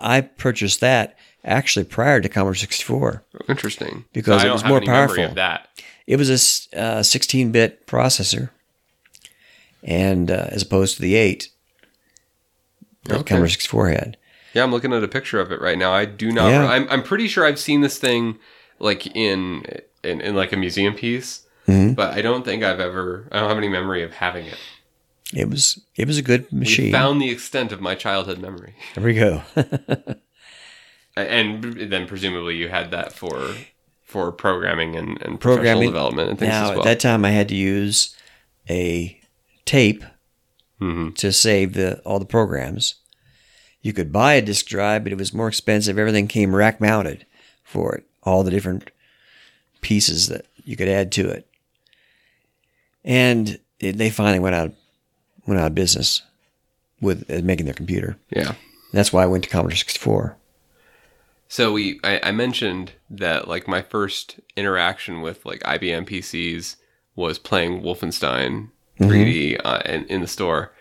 [0.00, 3.24] I purchased that actually prior to Commodore sixty four.
[3.48, 4.04] Interesting.
[4.12, 5.28] Because I it was more powerful.
[5.34, 5.68] That.
[6.06, 8.50] It was a sixteen bit processor,
[9.82, 11.48] and uh, as opposed to the eight
[13.04, 13.24] that Okay.
[13.24, 14.16] Commodore sixty four had.
[14.54, 15.92] Yeah, I'm looking at a picture of it right now.
[15.92, 16.48] I do not.
[16.50, 16.66] Yeah.
[16.66, 18.38] I'm I'm pretty sure I've seen this thing
[18.78, 19.64] like in
[20.02, 21.94] in, in like a museum piece, Mhm.
[21.94, 23.28] but I don't think I've ever.
[23.30, 24.58] I don't have any memory of having it.
[25.34, 26.92] It was it was a good We machine.
[26.92, 29.42] found the extent of my childhood memory, there we go.
[31.16, 31.62] and
[31.92, 33.54] then presumably you had that for
[34.04, 35.88] for programming and, and professional Programming.
[35.90, 36.78] development and things now as well.
[36.80, 38.16] at that time, I had to use
[38.70, 39.20] a
[39.66, 40.02] tape
[40.80, 41.14] Mhm.
[41.16, 42.94] to save the all the programs.
[43.82, 45.98] You could buy a disk drive, but it was more expensive.
[45.98, 47.26] Everything came rack mounted
[47.64, 48.04] for it.
[48.22, 48.90] All the different
[49.82, 51.46] pieces that you could add to it,
[53.04, 54.72] and it, they finally went out
[55.48, 56.22] went out of business
[57.00, 58.16] with uh, making their computer.
[58.30, 58.54] Yeah.
[58.92, 60.36] That's why I went to Commodore sixty four.
[61.48, 66.76] So we, I, I mentioned that like my first interaction with like IBM PCs
[67.16, 68.68] was playing Wolfenstein
[69.00, 70.72] 3D uh, in, in the store,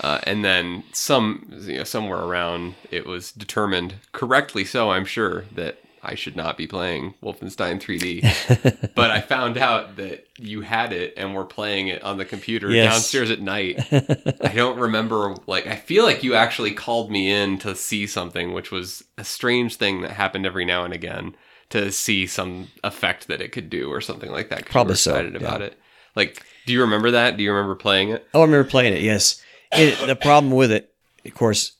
[0.00, 5.44] uh, and then some you know somewhere around it was determined correctly so I'm sure
[5.54, 10.92] that I should not be playing Wolfenstein 3D, but I found out that you had
[10.92, 12.92] it and were playing it on the computer Yes.
[12.92, 13.80] downstairs at night.
[13.92, 18.52] I don't remember like I feel like you actually called me in to see something
[18.52, 21.34] which was a strange thing that happened every now and again
[21.70, 25.12] to see some effect that it could do or something like that Probably were so,
[25.12, 25.38] excited yeah.
[25.40, 25.78] about it.
[26.14, 27.36] Like do you remember that?
[27.36, 28.26] Do you remember playing it?
[28.32, 29.02] Oh, I remember playing it.
[29.02, 30.92] Yes, it, the problem with it,
[31.24, 31.72] of course,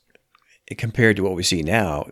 [0.77, 2.07] compared to what we see now,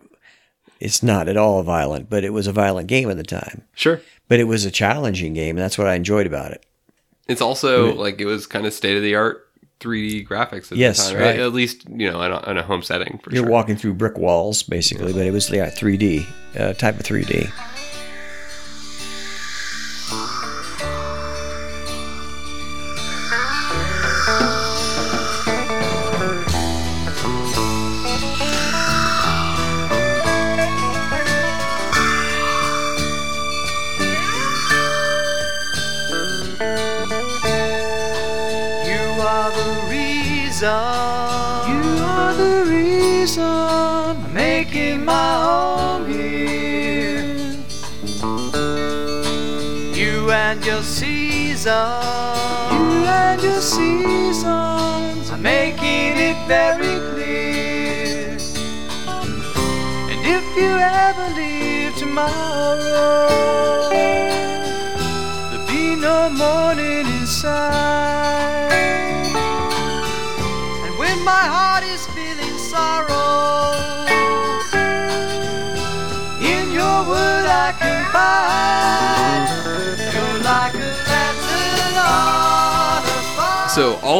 [0.80, 2.10] it's not at all violent.
[2.10, 3.64] But it was a violent game at the time.
[3.76, 4.02] Sure.
[4.28, 6.66] But it was a challenging game, and that's what I enjoyed about it.
[7.28, 9.48] It's also like it was kind of state of the art
[9.80, 11.22] 3D graphics at Yes, the time.
[11.24, 11.40] right.
[11.40, 13.52] At least you know in a, in a home setting for You're sure.
[13.52, 16.26] walking through brick walls, basically, but it was yeah, 3D
[16.58, 17.50] uh, type of 3D.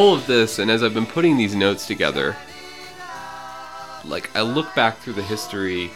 [0.04, 2.36] All of this, and as I've been putting these notes together,
[4.04, 5.90] like I look back through the history,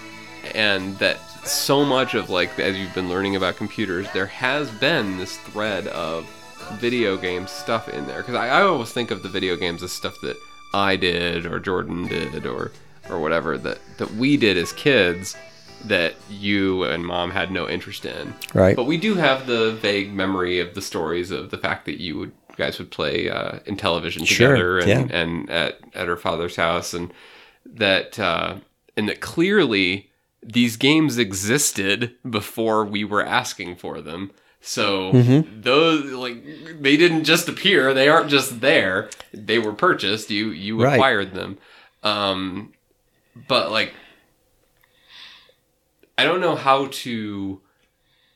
[0.54, 5.18] and that so much of like as you've been learning about computers, there has been
[5.18, 6.26] this thread of
[6.78, 8.18] video game stuff in there.
[8.18, 10.36] Because I, I always think of the video games as stuff that
[10.72, 12.72] I did or Jordan did or
[13.10, 15.36] or whatever that that we did as kids
[15.84, 18.34] that you and mom had no interest in.
[18.54, 18.74] Right.
[18.74, 22.18] But we do have the vague memory of the stories of the fact that you
[22.18, 25.16] would guys would play uh, Intellivision Sure, together and, yeah.
[25.18, 27.12] and at at her father's house and
[27.64, 28.56] that uh,
[28.96, 30.10] and that clearly
[30.42, 34.30] these games existed before we were asking for them.
[34.60, 35.60] So Mm-hmm.
[35.62, 36.42] those like
[36.82, 39.08] they didn't just appear; they aren't just there.
[39.32, 40.30] They were purchased.
[40.30, 40.94] You you Right.
[40.94, 41.58] acquired them.
[42.02, 42.72] Um,
[43.48, 43.94] but like
[46.16, 47.60] I don't know how to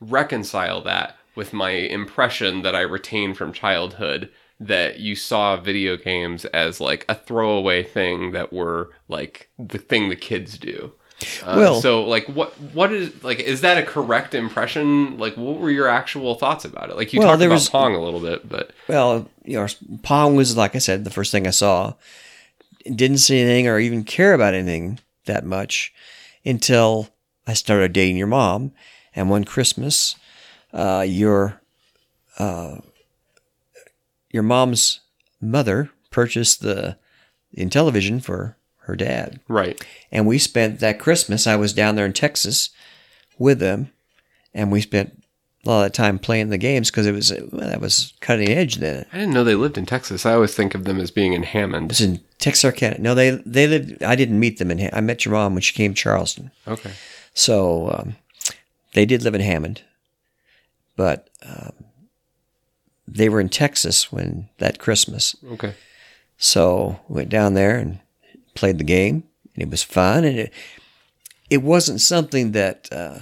[0.00, 6.44] reconcile that with my impression that I retained from childhood that you saw video games
[6.46, 10.92] as like a throwaway thing that were like the thing the kids do.
[11.44, 15.18] Uh, Well- so like what what is like is that a correct impression?
[15.18, 16.96] Like what were your actual thoughts about it?
[16.96, 19.66] Like you Well, talked about was- Pong a little bit, but Well, you know,
[20.02, 21.94] Pong was like I said, the first thing I saw.
[22.84, 25.92] Didn't see anything or even care about anything that much
[26.44, 27.08] until
[27.46, 28.72] I started dating your mom.
[29.14, 30.16] And one Christmas,
[30.72, 31.60] uh, your
[32.38, 32.76] uh,
[34.30, 35.00] your mom's
[35.40, 36.96] mother purchased the
[37.56, 39.84] Intellivision for her dad, right.
[40.10, 41.46] and we spent that Christmas.
[41.46, 42.70] I was down there in Texas
[43.38, 43.90] with them,
[44.54, 45.22] and we spent
[45.64, 48.76] a lot of time playing the games because it was well, that was cutting edge
[48.76, 49.06] then.
[49.12, 50.26] I didn't know they lived in Texas.
[50.26, 51.90] I always think of them as being in Hammond.
[51.92, 52.98] It's in Texarkana.
[52.98, 54.02] No, they they lived.
[54.02, 54.90] I didn't meet them in.
[54.92, 56.50] I met your mom when she came to Charleston.
[56.66, 56.92] Okay.
[57.34, 58.16] So um,
[58.94, 59.82] they did live in Hammond,
[60.96, 61.72] but um,
[63.06, 65.36] they were in Texas when that Christmas.
[65.52, 65.74] Okay.
[66.38, 68.00] So we went down there and
[68.54, 69.24] played the game,
[69.54, 70.24] and it was fun.
[70.24, 70.52] And it
[71.50, 73.20] it wasn't something that uh,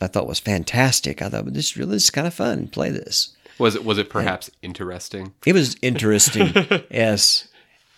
[0.00, 1.22] I thought was fantastic.
[1.22, 2.68] I thought well, this really is kind of fun.
[2.68, 3.34] Play this.
[3.58, 5.34] Was it was it perhaps interesting?
[5.44, 6.52] It was interesting,
[6.90, 7.48] yes,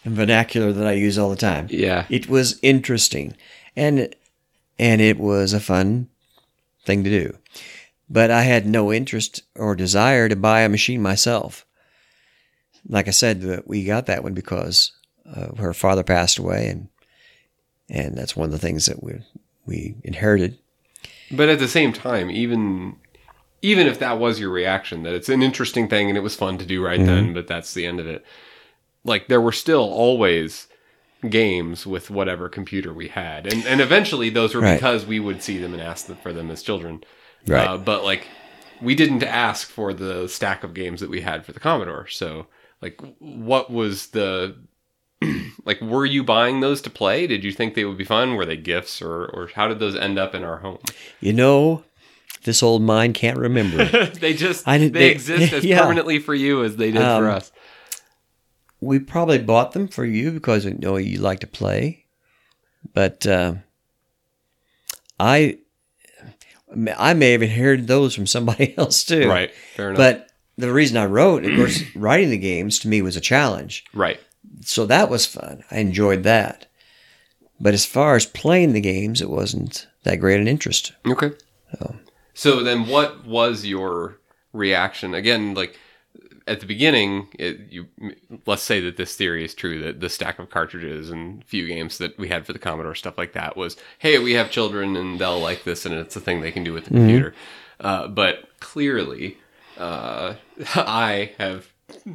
[0.04, 1.68] in vernacular that I use all the time.
[1.70, 2.06] Yeah.
[2.08, 3.36] It was interesting,
[3.76, 4.14] and
[4.78, 6.08] and it was a fun
[6.84, 7.38] thing to do.
[8.12, 11.64] But I had no interest or desire to buy a machine myself.
[12.86, 14.92] Like I said, that we got that one because
[15.24, 16.88] uh, her father passed away, and
[17.88, 19.14] and that's one of the things that we
[19.64, 20.58] we inherited.
[21.30, 22.96] But at the same time, even
[23.62, 26.58] even if that was your reaction, that it's an interesting thing and it was fun
[26.58, 28.26] to do right then, but that's the end of it.
[29.04, 30.66] Like there were still always
[31.30, 34.74] games with whatever computer we had, and and eventually those were Right.
[34.74, 37.02] because we would see them and ask them for them as children.
[37.46, 37.66] Right.
[37.66, 38.28] Uh, but like
[38.80, 42.06] we didn't ask for the stack of games that we had for the Commodore.
[42.08, 42.46] So
[42.80, 44.56] like, what was the
[45.64, 45.80] like?
[45.80, 47.26] Were you buying those to play?
[47.26, 48.34] Did you think they would be fun?
[48.34, 50.78] Were they gifts, or or how did those end up in our home?
[51.20, 51.84] You know,
[52.44, 53.84] this old mind can't remember.
[54.06, 55.80] they just I they, didn't- they- exist as yeah.
[55.80, 57.52] permanently for you as they did for Um, us.
[58.80, 62.04] we probably bought them for you because we know you like to play.
[62.94, 63.54] But uh,
[65.20, 65.58] I,
[66.98, 69.28] I may have inherited those from somebody else too.
[69.28, 69.52] Right.
[69.76, 69.98] Fair enough.
[69.98, 73.84] But the reason I wrote, of course, writing the games to me was a challenge.
[73.94, 74.20] right.
[74.64, 75.64] So that was fun.
[75.70, 76.66] I enjoyed that.
[77.60, 80.92] But as far as playing the games, it wasn't that great an interest.
[81.06, 81.32] Okay.
[82.34, 84.18] So then, what was your
[84.52, 85.14] reaction?
[85.14, 85.78] Again, like
[86.46, 87.86] at the beginning, it, you
[88.46, 91.98] let's say that this theory is true that the stack of cartridges and few games
[91.98, 95.18] that we had for the Commodore stuff like that was, hey, we have children and
[95.18, 97.34] they'll like this, and it's a thing they can do with the computer.
[97.80, 99.38] Uh, but clearly,
[99.78, 100.34] uh,
[100.74, 101.68] I have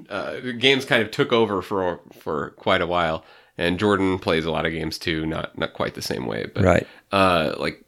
[0.10, 3.24] uh, games kind of took over for for quite a while,
[3.58, 6.64] and Jordan plays a lot of games too, not not quite the same way, but
[6.64, 6.88] Right.
[7.12, 7.84] uh, like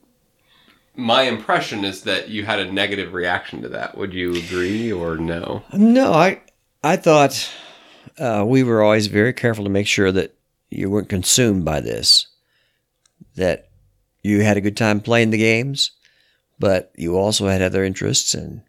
[0.95, 3.97] my impression is that you had a negative reaction to that.
[3.97, 5.63] Would you agree or no?
[5.73, 6.41] No, I
[6.83, 7.49] I thought
[8.17, 10.35] uh, we were always very careful to make sure that
[10.69, 12.27] you weren't consumed by this,
[13.35, 13.69] that
[14.21, 15.91] you had a good time playing the games,
[16.59, 18.61] but you also had other interests, and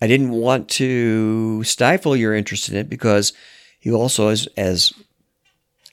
[0.00, 3.32] I didn't want to stifle your interest in it because
[3.82, 4.92] you also, as as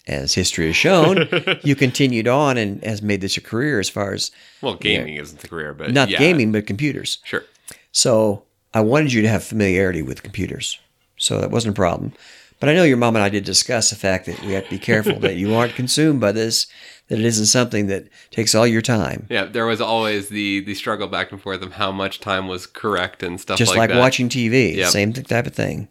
[0.07, 1.27] as history has shown,
[1.63, 4.31] you continued on and has made this a career as far as
[4.61, 7.19] Well, gaming isn't the career, but not yeah, gaming but computers.
[7.23, 7.43] Sure.
[7.91, 8.43] So
[8.73, 10.79] I wanted you to have familiarity with computers.
[11.17, 12.13] So that wasn't a problem.
[12.59, 14.69] But I know your mom and I did discuss the fact that we have to
[14.71, 16.65] be careful that you aren't consumed by this,
[17.07, 19.27] that it isn't something that takes all your time.
[19.29, 22.65] Yeah, there was always the the struggle back and forth of how much time was
[22.65, 23.99] correct and stuff Just like, like, that.
[23.99, 24.89] watching TV, Yep.
[24.89, 25.87] same type of thing.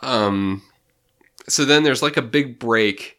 [0.00, 0.62] Um,
[1.48, 3.18] so then there's like a big break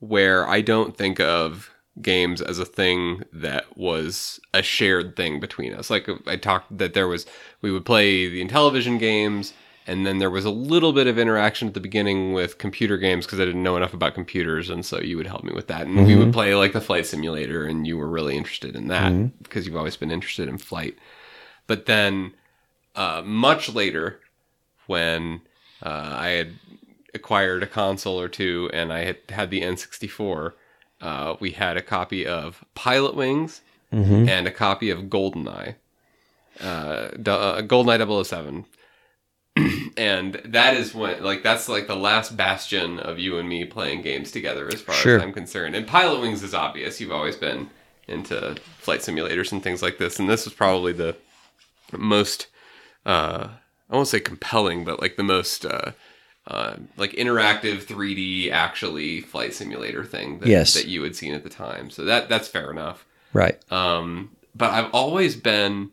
[0.00, 5.74] where I don't think of games as a thing that was a shared thing between
[5.74, 5.90] us.
[5.90, 7.26] Like I talked that there was,
[7.60, 9.52] we would play the Intellivision games,
[9.86, 13.26] and then there was a little bit of interaction at the beginning with computer games
[13.26, 15.86] because I didn't know enough about computers, and so you would help me with that.
[15.86, 19.12] And we would play like the flight simulator, and you were really interested in that
[19.42, 20.96] because you've always been interested in flight.
[21.66, 22.34] But then,
[22.94, 24.20] uh, much later,
[24.86, 25.40] when
[25.82, 26.52] uh, I had
[27.14, 30.52] acquired a console or two and I had had the N64,
[31.00, 33.60] uh, we had a copy of Pilotwings
[33.92, 35.74] and a copy of GoldenEye,
[36.60, 38.64] uh, d- uh, GoldenEye 007.
[39.96, 44.02] and that is when, like, that's like the last bastion of you and me playing
[44.02, 45.16] games together, as far Sure.
[45.16, 45.74] as I'm concerned.
[45.74, 47.00] And Pilotwings is obvious.
[47.00, 47.70] You've always been
[48.06, 51.16] into flight simulators and things like this, and this was probably the
[51.92, 52.46] most
[53.06, 53.48] uh
[53.88, 55.92] I won't say compelling, but like the most uh
[56.50, 60.74] uh, like interactive 3D actually flight simulator thing that, Yes.
[60.74, 61.90] that you had seen at the time.
[61.90, 63.06] So that that's fair enough.
[63.32, 63.58] Right.
[63.72, 65.92] Um, but I've always been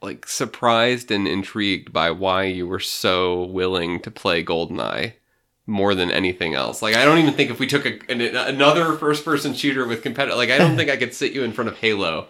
[0.00, 5.14] like surprised and intrigued by why you were so willing to play GoldenEye
[5.66, 6.82] more than anything else.
[6.82, 10.36] Like I don't even think if we took a, an, another first-person shooter with competitive,
[10.36, 12.28] like I don't think I could sit you in front of Halo,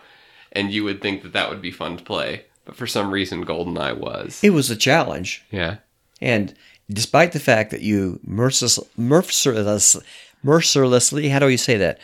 [0.52, 2.44] and you would think that that would be fun to play.
[2.64, 4.40] But for some reason, GoldenEye was.
[4.42, 5.44] It was a challenge.
[5.50, 5.78] Yeah.
[6.22, 6.54] And
[6.90, 9.96] despite the fact that you merciless, merciless,
[10.42, 11.98] mercilessly, how do you say that?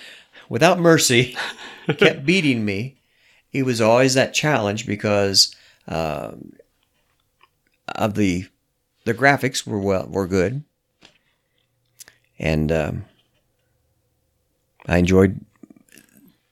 [0.49, 1.37] Without mercy,
[1.99, 2.97] kept beating me,
[3.53, 5.55] it was always that challenge because
[5.89, 6.53] um,
[7.89, 8.47] of the
[9.05, 10.63] the graphics were well were good,
[12.39, 13.05] and um,
[14.87, 15.41] I enjoyed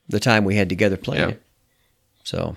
[0.07, 1.35] the time we had together playing Yeah.
[1.35, 1.41] it.
[2.23, 2.55] So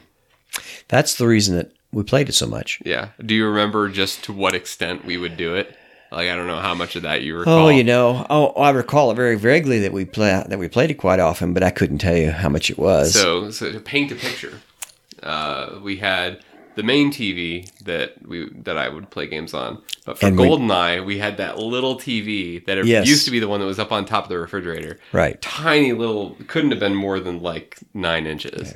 [0.88, 2.80] that's the reason that we played it so much.
[2.84, 3.08] Yeah.
[3.24, 5.76] Do you remember just to what extent we would do it?
[6.10, 7.66] Like I don't know how much of that you recall.
[7.66, 10.90] Oh, you know, oh, I recall it very vaguely that we play that we played
[10.90, 13.14] it quite often, but I couldn't tell you how much it was.
[13.14, 14.60] So, so to paint a picture,
[15.22, 16.40] uh, we had
[16.74, 19.82] the main TV that we that I would play games on.
[20.04, 23.06] But for And GoldenEye, we had that little TV that it Yes.
[23.06, 24.98] used to be the one that was up on top of the refrigerator.
[25.12, 28.74] right, Tiny little, couldn't have been more than like nine inches.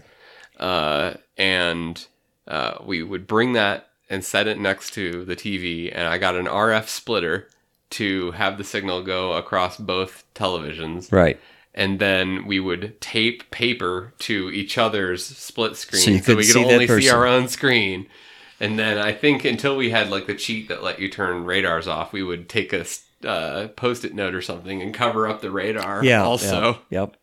[0.59, 2.07] Uh, and
[2.47, 6.37] uh, we would bring that and set it next to the TV, and I got
[6.37, 7.49] an RF splitter
[7.91, 11.39] to have the signal go across both televisions right.
[11.75, 16.53] and then we would tape paper to each other's split screen So you we could
[16.53, 18.07] see only see our own screen.
[18.59, 21.87] And then I think until we had like the cheat that let you turn radars
[21.87, 22.85] off, we would take a
[23.25, 26.05] uh, post-it note or something and cover up the radar.
[26.05, 26.25] Yeah.
[26.25, 27.17] Also, yeah, yep.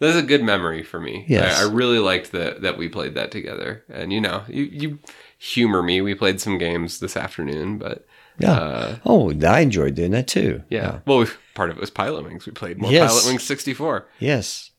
[0.00, 1.24] That's a good memory for me.
[1.28, 1.60] Yes.
[1.60, 3.84] I, I really liked that that we played that together.
[3.88, 4.98] And you know, you you
[5.38, 6.00] humor me.
[6.00, 8.06] We played some games this afternoon, but
[8.38, 8.52] Yeah.
[8.52, 10.62] uh, oh, I enjoyed doing that too.
[10.68, 11.00] yeah.
[11.06, 12.46] Well, we, part of it was Pilotwings.
[12.46, 13.12] We played more Yes.
[13.26, 14.06] Pilotwings 64.
[14.20, 14.70] Yes.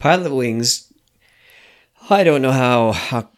[0.00, 0.92] Pilotwings.
[2.08, 3.28] I don't know how, how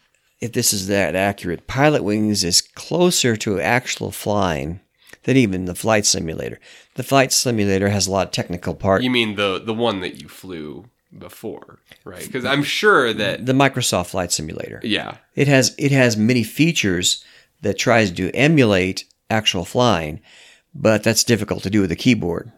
[0.41, 1.67] if this is that accurate.
[1.67, 4.81] Pilotwings is closer to actual flying
[5.25, 6.59] than even the flight simulator.
[6.95, 9.03] The flight simulator has a lot of technical part.
[9.03, 10.87] You mean the the one that you flew
[11.17, 12.25] before, right?
[12.25, 14.81] Because I'm sure that the Microsoft Flight Simulator.
[14.83, 17.25] yeah, It has it has many features
[17.61, 20.21] that tries to emulate actual flying,
[20.75, 22.51] but that's difficult to do with a keyboard.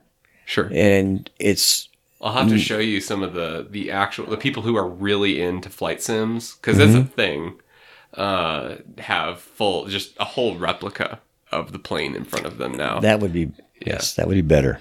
[0.47, 0.71] sure.
[0.73, 1.89] And it's
[2.21, 2.51] I'll have Mm.
[2.51, 6.01] to show you some of the the actual the people who are really into flight
[6.03, 7.01] sims because that's Mm-hmm.
[7.13, 7.55] a thing.
[8.15, 11.19] Uh, have full just a whole replica
[11.51, 13.01] of the plane in front of them now.
[13.01, 13.51] That would be
[13.85, 14.79] yes, that would be better.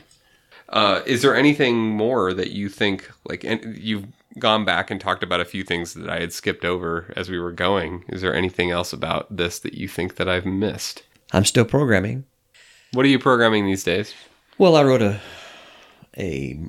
[0.73, 4.05] Uh, is there anything more that you think like and you've
[4.39, 7.37] gone back and talked about a few things that I had skipped over as we
[7.39, 8.03] were going?
[8.09, 11.03] Is there anything else about this that you think that I've missed?
[11.31, 12.25] I'm still programming.
[12.91, 14.13] What are you programming these days?
[14.57, 15.19] Well, I wrote a
[16.17, 16.59] a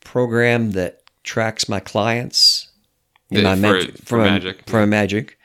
[0.00, 2.68] program that tracks my clients
[3.30, 5.38] in Yeah, my for- mag- for from a- Magic, from a magic.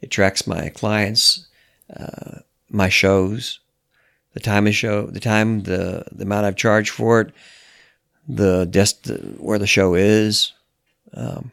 [0.00, 1.46] It tracks my clients,
[1.94, 2.40] uh,
[2.70, 3.60] my shows,
[4.36, 7.32] the time of show, the time, the the amount I've charged for it,
[8.28, 10.52] the dest- where the show is.
[11.14, 11.50] Um,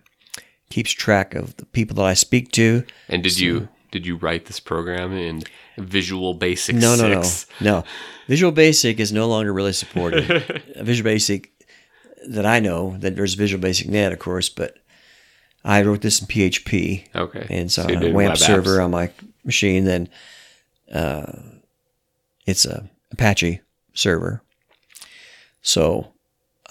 [0.70, 2.84] keeps track of the people that I speak to.
[3.08, 5.44] And did you did you write this program in
[5.78, 7.46] Visual Basic No, no, no, 6?
[7.62, 7.84] no.
[8.28, 10.26] Visual Basic is no longer really supported.
[10.82, 11.52] Visual Basic
[12.28, 14.78] that I know that there's Visual Basic Net, of course, but
[15.64, 17.46] I wrote this in PHP, Okay.
[17.50, 18.84] and so, So on a WAMP server apps.
[18.86, 19.12] on my
[19.46, 19.86] machine.
[19.86, 20.10] Then
[20.92, 21.34] uh,
[22.46, 23.62] it's a Apache
[23.94, 24.42] server,
[25.62, 26.14] so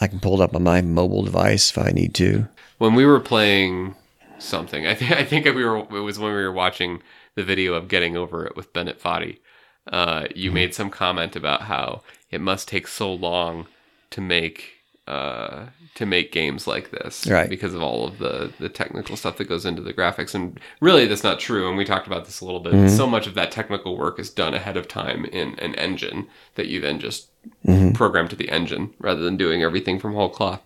[0.01, 2.49] I can pull it up on my mobile device if I need to.
[2.79, 3.95] when we were playing
[4.39, 7.03] something, I think I think we were it was when we were watching
[7.35, 9.39] the video of getting over it with Bennett Foddy.
[9.87, 10.55] Uh, you Mm-hmm.
[10.55, 13.67] made some comment about how it must take so long
[14.11, 17.51] to make uh, to make games like this, Right.
[17.51, 21.07] Because of all of the the technical stuff that goes into the graphics, and really
[21.07, 21.69] that's not true.
[21.69, 22.73] And we talked about this a little bit.
[22.73, 22.97] Mm-hmm.
[22.97, 26.67] So much of that technical work is done ahead of time in an engine that
[26.69, 27.29] you then just
[27.67, 27.91] Mm-hmm.
[27.95, 30.63] program to the engine rather than doing everything from whole cloth.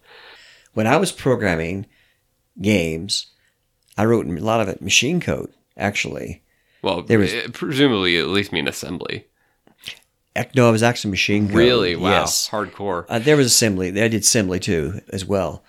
[0.75, 1.87] When I was programming
[2.61, 3.29] games,
[3.97, 6.43] I wrote a lot of it machine code actually.
[6.83, 9.27] Well, There was- it- presumably at least mean assembly.
[10.55, 11.57] No, it was actually machine code.
[11.57, 11.97] Really?
[11.97, 12.11] Wow.
[12.11, 12.49] Yes.
[12.49, 13.07] Hardcore.
[13.09, 13.89] Uh, there was assembly.
[13.89, 15.63] I did assembly too, as well.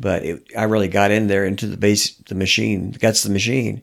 [0.00, 3.82] But it, I really got in there into the base, the machine, of the machine.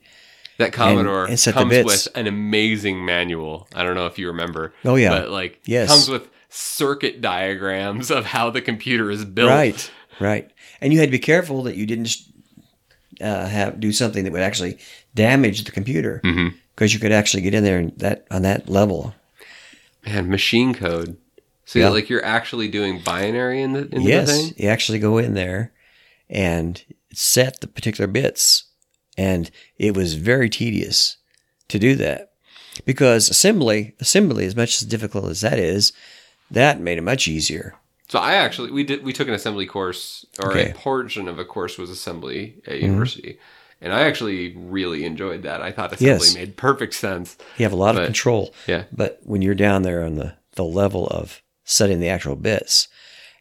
[0.58, 3.68] That Commodore and the comes with an amazing manual.
[3.74, 4.74] I don't know if you remember.
[4.84, 5.10] Oh, yeah.
[5.10, 5.88] But like Yes.
[5.88, 9.50] comes with circuit diagrams of how the computer is built.
[9.50, 10.52] Right, right.
[10.82, 12.14] And you had to be careful that you didn't
[13.22, 14.80] uh, have do something that would actually
[15.16, 16.22] damage the computer,
[16.76, 19.14] because you could actually get in there and that on that level.
[20.06, 21.18] Man, machine code.
[21.66, 21.90] So Yeah.
[21.90, 24.08] like you're actually doing binary in the in the thing?
[24.08, 24.54] yes, thing?
[24.58, 25.72] you actually go in there
[26.30, 26.84] and
[27.14, 28.66] set the particular bits,
[29.18, 31.18] and it was very tedious
[31.68, 32.32] to do that
[32.86, 35.92] because assembly, assembly, as much as difficult as that is,
[36.50, 37.76] that made it much easier.
[38.08, 40.72] So I actually we did we took an assembly course or Okay.
[40.72, 42.86] a portion of a course was assembly at mm-hmm.
[42.86, 43.38] university.
[43.82, 45.62] And I actually really enjoyed that.
[45.62, 46.36] I thought assembly Yes.
[46.36, 47.38] made perfect sense.
[47.58, 48.54] You have a lot But- of control.
[48.68, 48.84] Yeah.
[48.92, 52.88] But when you're down there on the, the level of setting the actual bits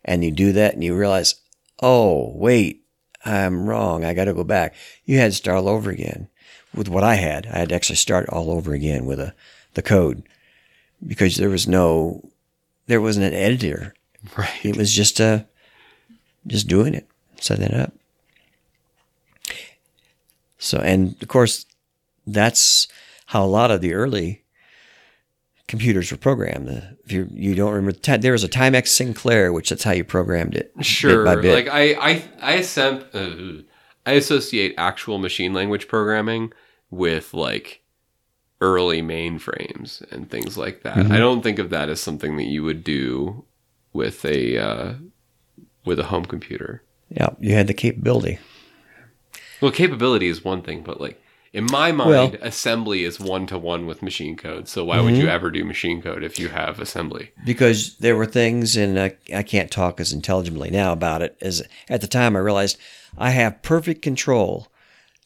[0.04, 1.34] and you do that and you realize,
[1.82, 2.84] oh, wait,
[3.24, 4.04] I'm wrong.
[4.04, 4.74] I got to go back.
[5.04, 6.28] You had to start all over again
[6.74, 7.46] with what I had.
[7.46, 9.34] I had to actually start all over again with a,
[9.74, 10.22] the code
[11.04, 12.30] because there was no,
[12.86, 13.94] there wasn't an editor.
[14.36, 14.64] Right.
[14.64, 15.44] It was just, uh,
[16.46, 17.08] just doing it,
[17.40, 17.92] setting it up.
[20.58, 21.66] So, and of course,
[22.26, 22.88] that's
[23.26, 24.44] how a lot of the early
[25.66, 26.68] computers were programmed.
[27.04, 30.54] If you you don't remember, there was a Timex Sinclair, which that's how you programmed
[30.54, 31.24] it, Sure.
[31.24, 31.54] bit bit.
[31.54, 33.62] Like I I I assemb- uh,
[34.06, 36.52] I associate actual machine language programming
[36.90, 37.82] with like
[38.60, 40.96] early mainframes and things like that.
[40.96, 41.12] Mm-hmm.
[41.12, 43.44] I don't think of that as something that you would do
[43.92, 44.94] with a uh,
[45.84, 46.82] with a home computer.
[47.10, 48.38] yeah, you had the capability.
[49.60, 51.20] Well, capability is one thing, but like
[51.52, 52.44] in my mind, Well- Mm-hmm.
[52.44, 54.68] assembly is one to one with machine code.
[54.68, 57.30] So why would you ever do machine code if you have assembly?
[57.44, 61.62] because there were things, and I, I can't talk as intelligibly now about it as
[61.88, 62.36] at the time.
[62.36, 62.78] I realized
[63.16, 64.68] I have perfect control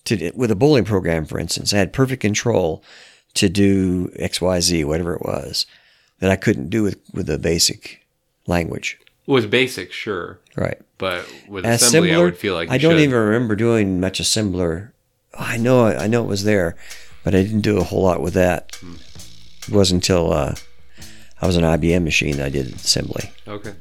[0.04, 1.72] to with a bowling program, for instance.
[1.74, 2.82] I had perfect control
[3.34, 5.66] to do X, Y, Z, whatever it was,
[6.20, 8.00] that I couldn't do with with a basic
[8.46, 8.98] language.
[9.26, 10.78] With basic, sure, Right.
[11.02, 13.00] But with As assembly, I Assembler, would feel like I don't should.
[13.00, 14.92] even remember doing much assembler.
[15.36, 16.76] I know I know it was there,
[17.24, 18.78] but I didn't do a whole lot with that.
[19.66, 20.54] It wasn't until uh,
[21.40, 23.32] I was an IBM machine that I did assembly.
[23.48, 23.74] Okay.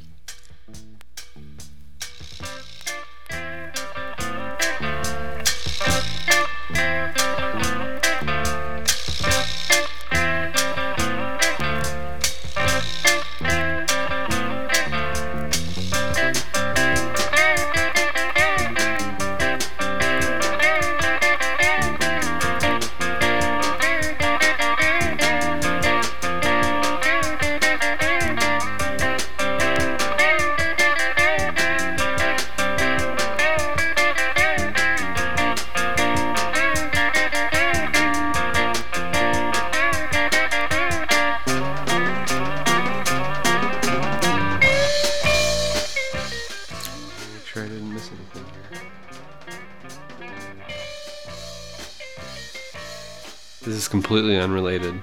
[54.12, 54.94] Completely unrelated.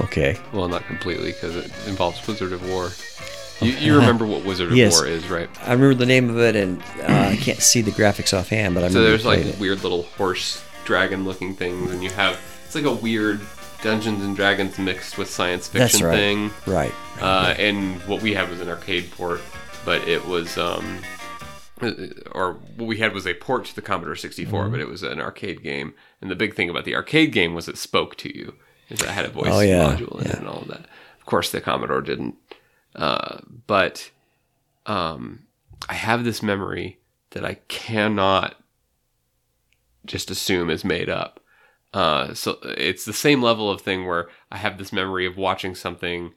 [0.00, 0.38] Okay.
[0.54, 2.90] Well, not completely because it involves Wizard of Wor.
[3.60, 4.96] You, you remember what Wizard of Yes.
[4.96, 5.50] War is, right?
[5.62, 8.84] I remember the name of it, and uh, I can't see the graphics offhand, but
[8.84, 9.60] I So remember there's like playing it.
[9.60, 13.40] weird little horse dragon looking things, and you have it's like a weird
[13.82, 16.14] Dungeons and Dragons mixed with science That's fiction right.
[16.16, 16.50] thing.
[16.66, 16.94] Right.
[17.20, 19.42] Uh, and what we had was an arcade port,
[19.84, 21.00] but it was um,
[21.82, 21.90] uh,
[22.32, 24.70] or what we had was a port to the Commodore 64, Mm-hmm.
[24.70, 25.92] but it was an arcade game.
[26.20, 28.54] And the big thing about the arcade game was it spoke to you.
[28.88, 30.86] It had a voice Oh, yeah, module in it and all of that.
[31.18, 32.36] Of course, the Commodore didn't.
[32.94, 34.10] Uh, but
[34.86, 35.44] um,
[35.88, 36.98] I have this memory
[37.30, 38.56] that I cannot
[40.06, 41.40] just assume is made up.
[41.92, 45.74] Uh, so it's the same level of thing where I have this memory of watching
[45.74, 46.32] something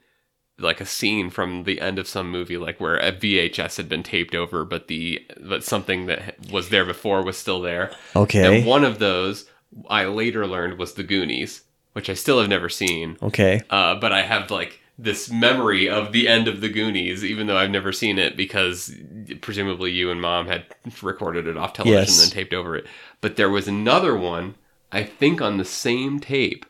[0.59, 4.03] like a scene from the end of some movie, like where a VHS had been
[4.03, 7.91] taped over, but the but something that was there before was still there.
[8.15, 8.59] Okay.
[8.59, 9.45] And one of those
[9.89, 11.63] I later learned was the Goonies,
[11.93, 13.17] which I still have never seen.
[13.21, 13.61] Okay.
[13.69, 17.57] Uh, but I have like this memory of the end of the Goonies, even though
[17.57, 18.93] I've never seen it because
[19.41, 20.65] presumably you and mom had
[21.01, 22.21] recorded it off television Yes.
[22.23, 22.85] and then taped over it.
[23.21, 24.55] But there was another one,
[24.91, 26.65] I think on the same tape,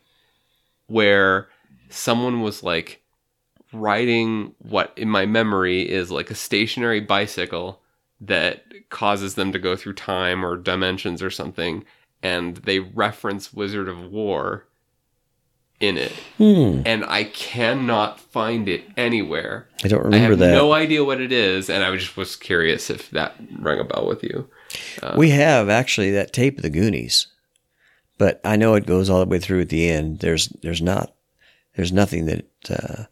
[0.87, 1.49] where
[1.89, 3.01] someone was like
[3.73, 7.81] riding what in my memory is like a stationary bicycle
[8.19, 11.83] that causes them to go through time or dimensions or something.
[12.23, 14.65] And they reference Wizard of Wor
[15.79, 16.83] in it Hmm.
[16.85, 19.67] and I cannot find it anywhere.
[19.83, 20.51] I don't I remember have that.
[20.51, 24.05] no idea what it is, and I just was curious if that rang a bell
[24.07, 24.47] with you.
[25.17, 27.25] we have actually that tape of the Goonies,
[28.19, 30.19] but I know it goes all the way through at the end.
[30.19, 31.15] There's there's not
[31.75, 33.05] there's nothing that uh,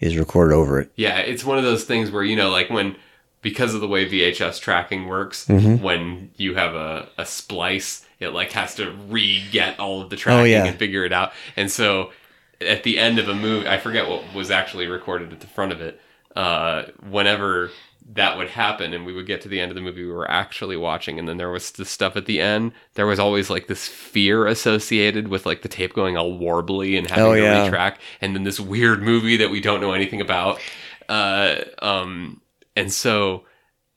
[0.00, 0.90] is recorded over it.
[0.96, 2.96] Yeah, it's one of those things where you know, like when
[3.40, 5.80] because of the way VHS tracking works, Mm-hmm.
[5.80, 10.40] when you have a, a splice, it like has to re-get all of the tracking
[10.40, 10.64] Oh, yeah.
[10.64, 11.32] and figure it out.
[11.56, 12.12] And so
[12.60, 15.72] at the end of a movie, I forget what was actually recorded at the front
[15.72, 16.00] of it.
[16.34, 17.70] Uh, whenever
[18.12, 20.30] that would happen and we would get to the end of the movie we were
[20.30, 23.66] actually watching and then there was this stuff at the end there was always like
[23.66, 27.68] this fear associated with like the tape going all warbly and having Oh, to yeah.
[27.68, 30.60] retrack and then this weird movie that we don't know anything about
[31.08, 32.40] uh, um,
[32.76, 33.44] and so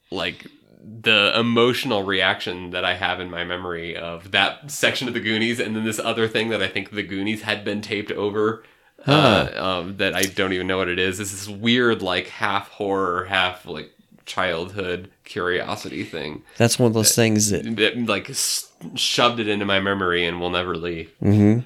[0.10, 0.48] like
[0.80, 5.60] the emotional reaction that I have in my memory of that section of the Goonies
[5.60, 8.64] and then this other thing that I think the Goonies had been taped over
[9.06, 11.20] uh, um, that I don't even know what it is.
[11.20, 13.92] Is this weird like half horror, half like
[14.26, 19.66] childhood curiosity thing That's one of those things that, that like s- shoved it into
[19.66, 21.12] my memory and will never leave.
[21.20, 21.60] hmm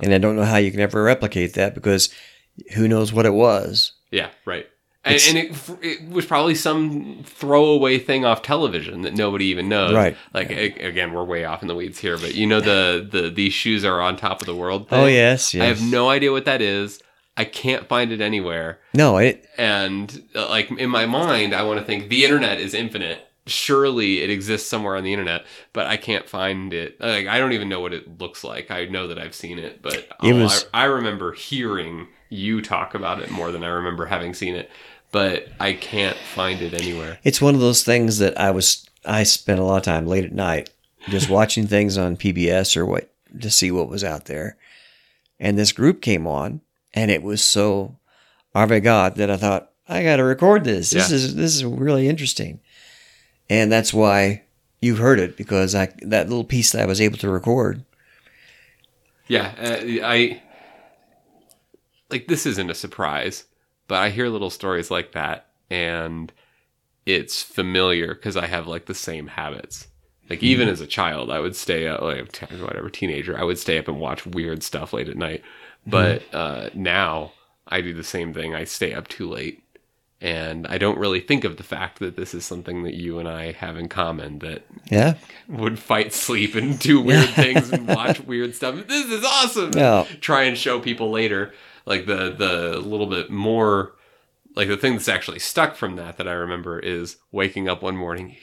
[0.00, 2.10] and I don't know how you can ever replicate that because
[2.74, 3.92] who knows what it was.
[4.10, 4.66] Yeah, right.
[5.08, 9.94] And, and it, it was probably some throwaway thing off television that nobody even knows.
[9.94, 10.16] Right.
[10.34, 13.30] Like a- again, we're way off in the weeds here, but you know the the
[13.30, 14.88] these shoes are on top of the world.
[14.88, 14.98] Thing?
[15.00, 15.62] Oh yes, yes.
[15.62, 17.02] I have no idea what that is.
[17.36, 18.80] I can't find it anywhere.
[18.94, 19.16] no.
[19.18, 23.24] It And uh, like in my mind, I want to think the internet is infinite.
[23.46, 27.00] Surely it exists somewhere on the internet, but I can't find it.
[27.00, 28.70] Like I don't even know what it looks like.
[28.70, 32.94] I know that I've seen it, but It was- I, I remember hearing you talk
[32.94, 34.70] about it more than I remember having seen it.
[35.10, 37.18] But I can't find it anywhere.
[37.24, 40.24] it's one of those things that I was I spent a lot of time late
[40.24, 40.70] at night
[41.08, 44.56] just watching things on PBS or what to see what was out there.
[45.40, 46.60] And this group came on
[46.92, 47.96] and it was so
[48.54, 50.90] avant that I thought I got to record this.
[50.90, 51.16] This Yeah.
[51.16, 52.60] is this is really interesting.
[53.48, 54.42] And that's why
[54.80, 57.82] you heard it because I that little piece that I was able to record.
[59.26, 60.42] Yeah, uh, I
[62.10, 63.44] like this isn't a surprise,
[63.88, 66.32] but I hear little stories like that and
[67.06, 69.88] it's familiar because I have like the same habits.
[70.30, 73.78] Like even as a child, I would stay up, like whatever teenager, I would stay
[73.78, 75.42] up and watch weird stuff late at night.
[75.86, 77.32] But uh, now
[77.66, 78.54] I do the same thing.
[78.54, 79.62] I stay up too late,
[80.20, 83.26] and I don't really think of the fact that this is something that you and
[83.26, 84.40] I have in common.
[84.40, 85.14] That Yeah.
[85.48, 88.86] would fight sleep and do weird things and watch weird stuff.
[88.86, 89.70] This is awesome.
[89.74, 90.04] Yeah.
[90.20, 91.54] Try and show people later,
[91.88, 93.94] like the the little bit more,
[94.54, 97.96] like the thing that's actually stuck from that that I remember is waking up one
[97.96, 98.36] morning.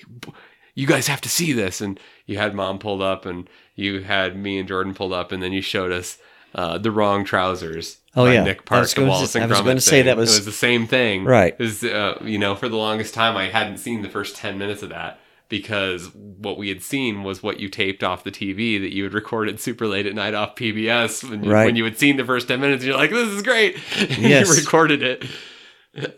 [0.74, 4.36] You guys have to see this, and you had mom pulled up, and you had
[4.36, 6.18] me and Jordan pulled up, and then you showed us.
[6.54, 7.98] Uh, the wrong trousers.
[8.16, 8.42] Oh, yeah.
[8.42, 10.46] Nick Park, was the gonna Wallace say- and I was gonna say that was- was
[10.46, 11.54] the same thing, Right.
[11.60, 14.82] is uh, you know for the longest time I hadn't seen the first 10 minutes
[14.82, 15.20] of that
[15.50, 19.14] because what we had seen was what you taped off the TV that you had
[19.14, 21.66] recorded super late at night off PBS when you, Right.
[21.66, 23.78] when you had seen the first 10 minutes you're like this is great
[24.18, 24.48] Yes.
[24.50, 25.26] you recorded it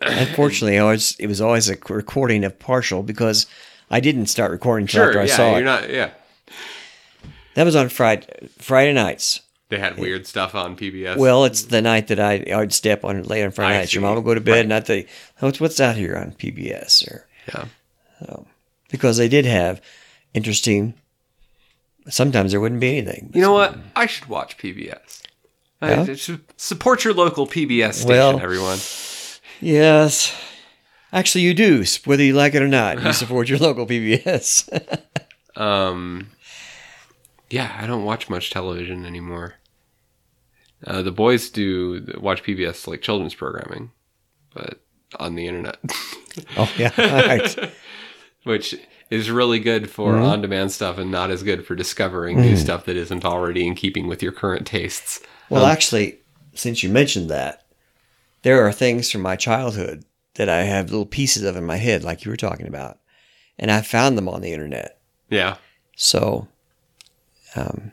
[0.02, 3.46] Unfortunately, I was, it was always a recording of partial because
[3.92, 5.64] I didn't start recording until sure after I yeah saw you're it.
[5.66, 6.10] not yeah
[7.56, 9.42] That was on Friday Friday nights.
[9.70, 11.18] They had weird stuff on PBS.
[11.18, 13.94] Well, it's the night that I I'd step on late on Friday I night.
[13.94, 14.60] Your mom would go to bed, Right.
[14.64, 15.08] and I'd say,
[15.40, 17.66] "What's what's out here on PBS?" Or yeah.
[18.30, 18.46] Oh.
[18.90, 19.82] Because they did have
[20.34, 20.94] interesting.
[22.10, 23.32] Sometimes there wouldn't be anything.
[23.34, 23.78] You know what?
[23.96, 25.24] I should watch PBS.
[25.82, 26.06] Yeah?
[26.10, 28.80] I should support your local PBS station, Well- everyone.
[29.60, 30.36] Yes,
[31.12, 31.84] actually, you do.
[32.06, 34.68] Whether you like it or not, you support your local PBS.
[35.56, 36.30] Um,
[37.50, 39.56] yeah, I don't watch much television anymore.
[40.86, 43.90] Uh, the boys do watch PBS like children's programming,
[44.54, 44.80] but
[45.20, 45.78] on the internet,
[46.58, 47.72] oh yeah, all right.
[48.48, 48.76] which
[49.10, 50.24] is really good for Mm-hmm.
[50.26, 52.42] on-demand stuff and not as good for discovering Mm.
[52.42, 55.22] new stuff that isn't already in keeping with your current tastes.
[55.50, 56.20] Well, actually,
[56.54, 57.64] since you mentioned that,
[58.42, 60.04] there are things from my childhood
[60.36, 63.00] that I have little pieces of in my head, like you were talking about,
[63.58, 65.00] and I found them on the internet.
[65.30, 65.56] Yeah,
[65.96, 66.48] So,
[67.56, 67.92] um,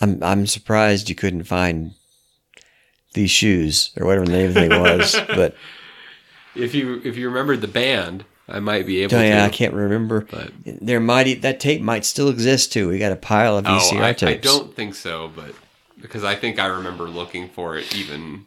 [0.00, 1.92] I'm I'm surprised you couldn't find
[3.14, 5.16] these shoes or whatever the name of the thing was.
[5.28, 5.54] But
[6.58, 9.74] if you if you remembered the band, I might be able oh, yeah, I can't
[9.74, 10.26] remember.
[10.30, 12.88] But There might that tape might still exist too.
[12.88, 14.46] We got a pile of oh, VCR I, I tapes.
[14.46, 15.54] don't think so, but
[16.00, 18.46] because I think I remember looking for it even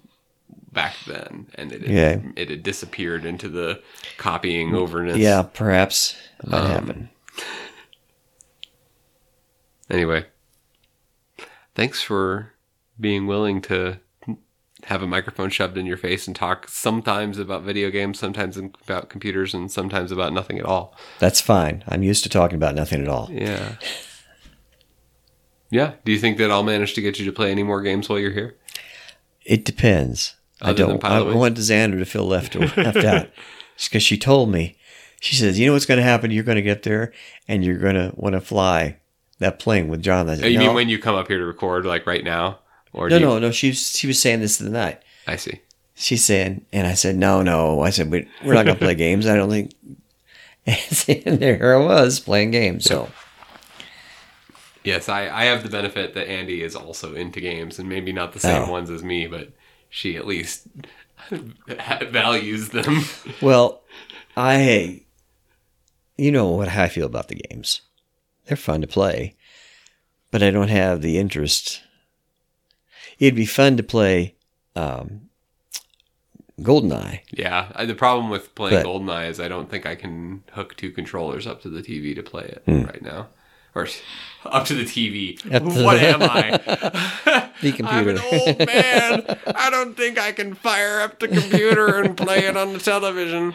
[0.72, 2.32] back then, and it had, Yeah.
[2.36, 3.82] it had disappeared into the
[4.18, 5.18] copying overness.
[5.18, 7.10] Yeah, perhaps it might Um, happen.
[9.90, 10.26] Anyway,
[11.76, 12.54] thanks for
[13.00, 14.00] being willing to
[14.92, 19.10] have a microphone shoved in your face and talk sometimes about video games, sometimes about
[19.10, 20.94] computers, and sometimes about nothing at all.
[21.20, 21.84] That's fine.
[21.88, 23.30] I'm used to talking about nothing at all.
[23.32, 23.76] Yeah.
[25.70, 25.94] Yeah.
[26.04, 28.20] Do you think that I'll manage to get you to play any more games while
[28.20, 28.58] you're here?
[29.46, 30.36] It depends.
[30.62, 31.06] I Other than don't.
[31.06, 31.36] I Wings?
[31.36, 33.30] want Xander to feel left left out
[33.84, 34.78] because she told me.
[35.22, 36.32] She says, "You know what's going to happen?
[36.32, 37.14] You're going to get there,
[37.48, 38.98] and you're going to want to fly
[39.40, 40.66] that plane with John." I said, Oh, you no.
[40.66, 42.60] mean when you come up here to record, like right now?
[42.94, 43.52] Or No, you- no, no.
[43.52, 45.02] She was, she was saying this in the night.
[45.28, 45.62] I see.
[45.96, 48.96] She's saying, and I said, "No, no." I said, "But we're not going to play
[49.08, 49.28] games.
[49.28, 49.72] I don't think."
[51.26, 52.86] And there I was playing games.
[52.86, 53.10] So
[54.84, 58.34] Yes, I, I have the benefit that Andy is also into games, and maybe not
[58.34, 58.72] the same Oh.
[58.72, 59.50] ones as me, but
[59.90, 60.68] she at least
[62.10, 63.04] values them.
[63.42, 63.82] Well,
[64.36, 65.02] I,
[66.18, 67.82] you know what how I feel about the games.
[68.46, 69.36] They're fun to play,
[70.32, 71.82] but I don't have the interest.
[73.22, 74.36] It'd be fun to play
[74.76, 75.30] um,
[76.60, 77.22] GoldenEye.
[77.32, 80.76] Yeah, I- the problem with playing But- GoldenEye is I don't think I can hook
[80.76, 82.84] two controllers up to the TV to play it Hmm.
[82.84, 83.28] right now.
[83.74, 83.88] Or
[84.46, 85.38] up to the TV.
[85.40, 87.48] To what the- am I?
[87.62, 88.10] The computer.
[88.10, 89.38] I'm an old man.
[89.56, 93.54] I don't think I can fire up the computer and play it on the television.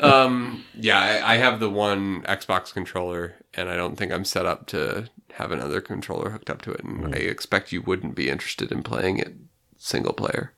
[0.00, 4.44] Um, yeah, I, I have the one Xbox controller, and I don't think I'm set
[4.44, 6.82] up to have another controller hooked up to it.
[6.82, 7.14] And hmm.
[7.14, 9.34] I expect you wouldn't be interested in playing it
[9.76, 10.52] single player.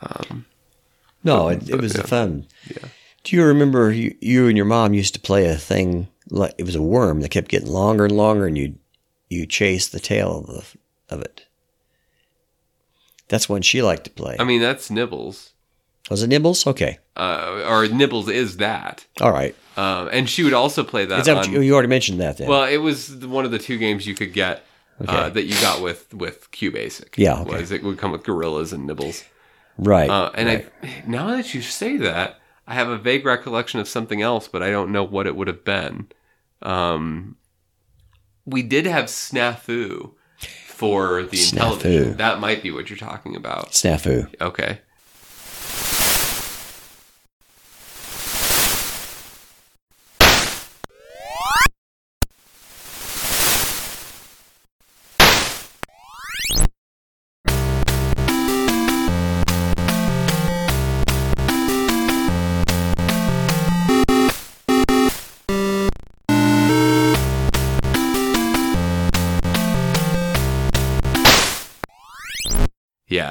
[0.00, 0.46] Um,
[1.24, 2.02] no, it, it was yeah.
[2.02, 2.46] fun.
[2.68, 2.88] Yeah.
[3.24, 6.64] Do you remember you, you and your mom used to play a thing like it
[6.64, 8.76] was a worm that kept getting longer and longer, and you
[9.28, 11.46] you chased the tail of the, of it.
[13.26, 14.36] That's one she liked to play.
[14.38, 15.52] I mean, that's Nibbles.
[16.10, 16.66] Was it Nibbles?
[16.66, 19.06] Okay, Uh, or Nibbles is that.
[19.20, 19.54] all right.
[19.76, 21.20] Um, and she would also play that.
[21.20, 22.48] Is that on, you, you already mentioned that then?
[22.48, 24.64] Well, it was one of the two games you could get
[25.00, 25.30] uh, Okay.
[25.34, 27.16] that you got with with QBasic.
[27.16, 27.60] Yeah, okay.
[27.60, 29.24] was it would come with gorillas and nibbles.
[29.78, 30.10] right.
[30.10, 30.72] Uh, and right.
[30.82, 34.62] I now that you say that, I have a vague recollection of something else, but
[34.62, 36.08] I don't know what it would have been.
[36.62, 37.36] Um,
[38.44, 40.12] we did have Snafu
[40.66, 42.16] for the Snafu.
[42.16, 43.70] That might be what you're talking about.
[43.72, 44.28] snafu.
[44.40, 44.80] Okay.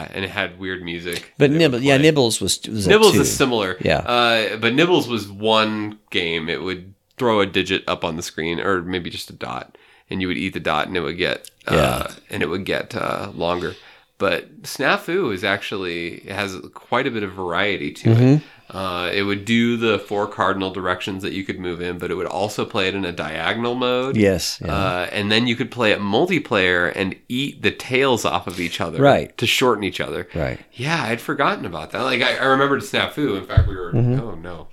[0.10, 1.34] Yeah, and it had weird music.
[1.38, 1.98] But Nibbles, yeah.
[1.98, 3.78] Nibbles was, was Nibbles is similar.
[3.82, 3.98] Yeah.
[4.00, 6.50] Uh, but Nibbles was one game.
[6.50, 9.78] It would throw a digit up on the screen, or maybe just a dot,
[10.10, 11.76] and you would eat the dot, and it would get uh,
[12.10, 12.16] Yeah.
[12.30, 13.76] and it would get uh, longer.
[14.20, 18.24] But Snafu is actually it has quite a bit of variety to Mm-hmm.
[18.24, 18.42] it.
[18.70, 22.16] Uh, it would do the four cardinal directions that you could move in, but it
[22.16, 24.18] would also play it in a diagonal mode.
[24.18, 24.62] Yes.
[24.64, 24.74] Yeah.
[24.74, 28.82] Uh, and then you could play it multiplayer and eat the tails off of each
[28.82, 29.38] other, Right.
[29.38, 30.60] To shorten each other, right.
[30.74, 32.02] yeah, I'd forgotten about that.
[32.02, 33.38] Like I, I remembered Snafu.
[33.38, 34.20] In fact, we were Mm-hmm.
[34.20, 34.68] oh no,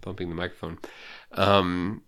[0.00, 0.78] bumping the microphone.
[1.32, 2.02] Um,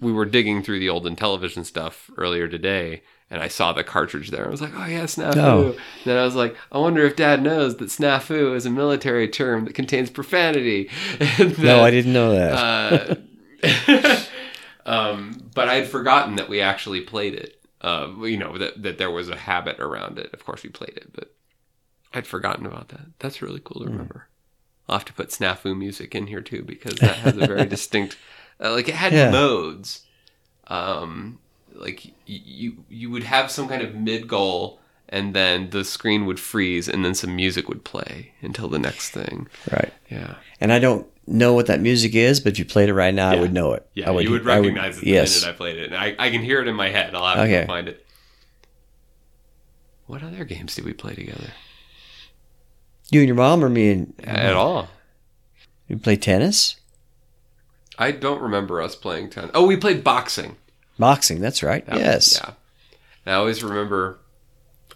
[0.00, 4.30] we were digging through the old Intellivision stuff earlier today, and I saw the cartridge
[4.30, 4.46] there.
[4.46, 5.76] I was like, "Oh yeah, snafu." Oh.
[6.04, 9.64] Then I was like, "I wonder if Dad knows that snafu is a military term
[9.64, 10.88] that contains profanity."
[11.38, 13.18] And No, I didn't know that.
[13.64, 14.20] uh,
[14.86, 17.52] um, but I had forgotten that we actually played it.
[17.80, 20.32] Uh, you know that that there was a habit around it.
[20.32, 21.34] Of course, we played it, but
[22.14, 23.06] I'd forgotten about that.
[23.18, 24.28] That's really cool to remember.
[24.88, 28.16] I'll have to put snafu music in here too because that has a very distinct.
[28.60, 29.30] Uh, like it had Yeah.
[29.30, 30.02] modes.
[30.68, 31.38] Um,
[31.76, 34.80] like you you would have some kind of mid goal.
[35.08, 39.10] And then the screen would freeze, and then some music would play until the next
[39.10, 39.46] thing.
[39.70, 39.92] right.
[40.10, 40.34] Yeah.
[40.60, 43.30] And I don't know what that music is, but if you played it right now,
[43.30, 43.86] I would know it.
[43.94, 45.42] Yeah, I you would recognize it the yes.
[45.42, 45.92] minute I played it.
[45.92, 47.14] And I, I can hear it in my head.
[47.14, 47.60] I'll have to Okay.
[47.60, 48.04] go find it.
[50.06, 51.52] What other games did we play together?
[53.12, 54.88] You and your mom or me and At all.
[55.86, 56.76] you play tennis?
[57.96, 59.50] I don't remember us playing ten.
[59.54, 60.56] Oh, we played boxing.
[60.98, 61.84] Boxing, that's right.
[61.86, 62.40] That was- yes.
[62.42, 62.52] yeah.
[63.24, 64.18] And I always remember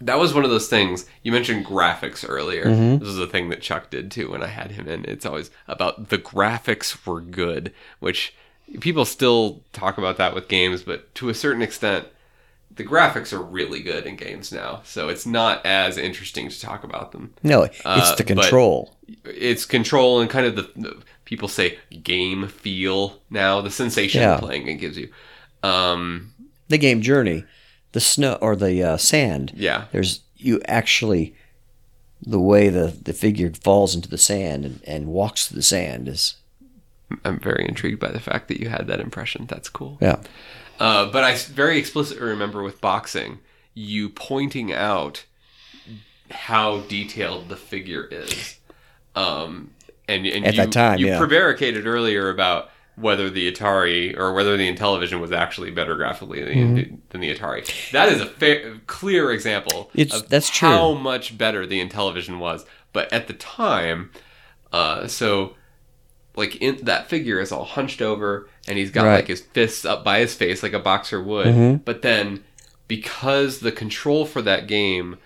[0.00, 1.04] that was one of those things.
[1.22, 2.64] You mentioned graphics earlier.
[2.64, 2.98] Mm-hmm.
[3.00, 5.04] This is a thing that Chuck did too when I had him in.
[5.04, 8.34] It's always about the graphics were good, which
[8.80, 12.06] people still talk about that with games, but to a certain extent,
[12.74, 14.80] the graphics are really good in games now.
[14.84, 17.34] So it's not as interesting to talk about them.
[17.42, 18.96] No, it's Uh, the control.
[19.24, 24.38] It's control and kind of the, the people say game feel now, the sensation Yeah.
[24.38, 25.10] playing it gives you.
[25.62, 26.32] Um,
[26.68, 27.44] the game journey,
[27.92, 29.52] the snow or the uh, sand.
[29.54, 29.86] yeah.
[29.92, 31.34] There's you actually
[32.22, 36.08] the way the, the figure falls into the sand and, and walks through the sand
[36.08, 36.36] is
[37.24, 39.46] I'm very intrigued by the fact that you had that impression.
[39.46, 39.98] That's cool.
[40.00, 40.20] yeah.
[40.78, 43.40] Uh, but I very explicitly remember with boxing,
[43.74, 45.24] you pointing out
[46.30, 48.58] how detailed the figure is.
[49.14, 49.72] Um,
[50.08, 51.18] and and At you, that time, you yeah.
[51.18, 57.00] prevaricated earlier about whether the Atari or whether the Intellivision was actually better graphically than,
[57.10, 57.64] than the Atari.
[57.92, 60.68] That is a fair, clear example It's- of that's true.
[60.68, 62.64] how much better the Intellivision was.
[62.92, 64.10] But at the time,
[64.72, 65.54] uh, so
[66.36, 69.16] like in that figure is all hunched over and he's got Right.
[69.16, 71.84] like his fists up by his face like a boxer would Mhm.
[71.84, 72.44] but then
[72.86, 75.16] because the control for that game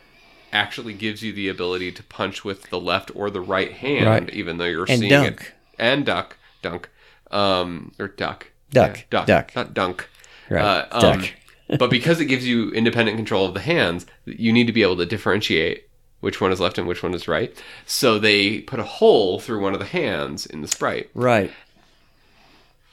[0.53, 4.31] actually gives you the ability to punch with the left or the right hand Right.
[4.31, 5.41] even though you're And seeing dunk.
[5.43, 6.89] it and duck dunk
[7.31, 8.97] um or duck Duck.
[8.97, 9.57] Yeah, duck Duck.
[9.57, 10.09] not dunk
[10.51, 10.61] Right.
[10.63, 11.31] uh, um, Duck.
[11.79, 14.97] but because it gives you independent control of the hands, you need to be able
[14.99, 15.89] to differentiate
[16.21, 17.57] which one is left and which one is right.
[17.87, 21.11] So they put a hole through one of the hands in the sprite.
[21.15, 21.51] Right.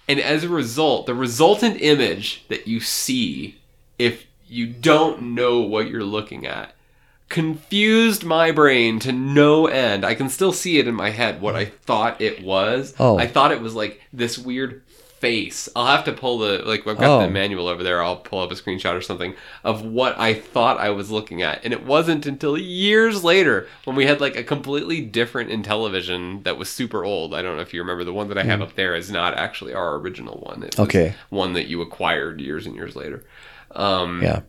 [0.08, 3.58] And as a result, the resultant image that you see,
[3.98, 6.74] if you don't know what you're looking at,
[7.32, 10.06] confused my brain to no end.
[10.06, 12.94] I can still see it in my head what I thought it was.
[13.00, 13.18] Oh.
[13.18, 14.84] I thought it was like this weird
[15.20, 15.70] face.
[15.76, 17.22] I'll have to pull the like I've got Oh.
[17.26, 18.02] the manual over there.
[18.04, 21.64] I'll pull up a screenshot or something of what I thought I was looking at.
[21.64, 26.58] And it wasn't until years later when we had like a completely different Intellivision that
[26.58, 27.36] was super old.
[27.36, 29.36] I don't know if you remember the one that I have up there is not
[29.38, 30.64] actually our original one.
[30.64, 31.14] It Okay.
[31.30, 33.24] one that you acquired years and years later.
[33.76, 34.40] Um, Yeah.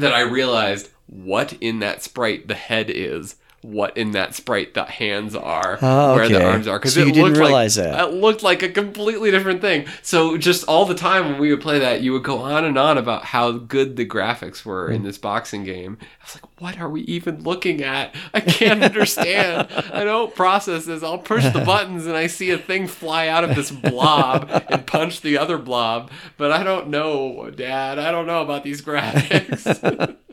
[0.00, 3.36] That I realized what in that sprite the head is,
[3.66, 6.78] what in that sprite the hands are, Ah, where the arms are.
[6.78, 8.08] Because So it looked realize like, that.
[8.08, 9.86] It looked like a completely different thing.
[10.02, 12.78] So just all the time when we would play that, you would go on and
[12.78, 14.94] on about how good the graphics were Hmm.
[14.94, 15.98] in this boxing game.
[16.00, 18.14] I was like, what are we even looking at?
[18.32, 19.68] I can't understand.
[19.92, 21.02] I don't process this.
[21.02, 24.86] I'll push the buttons and I see a thing fly out of this blob and
[24.86, 27.98] punch the other blob, but I don't know, Dad.
[27.98, 30.16] I don't know about these graphics.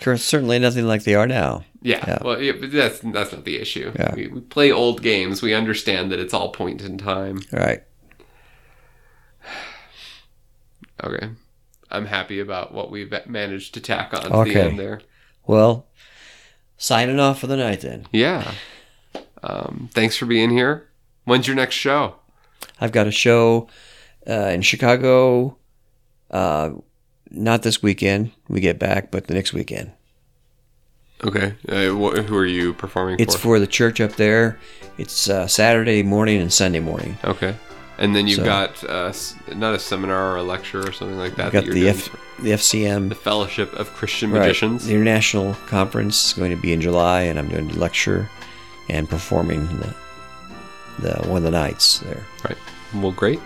[0.00, 1.64] Certainly nothing like they are now.
[1.82, 2.18] Yeah, Yeah.
[2.22, 3.92] well, yeah, but that's that's not the issue.
[3.98, 4.14] Yeah.
[4.14, 5.42] We, we play old games.
[5.42, 7.40] We understand that it's all point in time.
[7.52, 7.82] Right.
[11.02, 11.28] Okay,
[11.92, 15.00] I'm happy about what we've managed to tack on to the end there.
[15.46, 15.86] Well,
[16.76, 18.06] signing off for the night then.
[18.10, 18.52] Yeah.
[19.42, 20.88] Um, thanks for being here.
[21.24, 22.16] When's your next show?
[22.80, 23.68] I've got a show
[24.28, 25.56] uh, in Chicago.
[26.32, 26.70] Uh,
[27.30, 28.32] not this weekend.
[28.48, 29.92] We get back, but the next weekend.
[31.24, 31.54] Okay.
[31.68, 33.40] Uh, wh- who are you performing It's for?
[33.40, 34.58] for the church up there.
[34.98, 37.18] It's uh, Saturday morning and Sunday morning.
[37.24, 37.54] Okay.
[37.98, 41.18] And then you've So- got uh, s- not a seminar or a lecture or something
[41.18, 41.52] like that.
[41.52, 44.86] Got that you're the doing F, for- the FCM the Fellowship of Christian right, Magicians.
[44.86, 48.30] The international conference is going to be in July, and I'm doing to lecture
[48.88, 49.94] and performing the
[51.00, 52.24] the one of the nights there.
[52.44, 52.58] Right.
[52.94, 53.40] Well, great.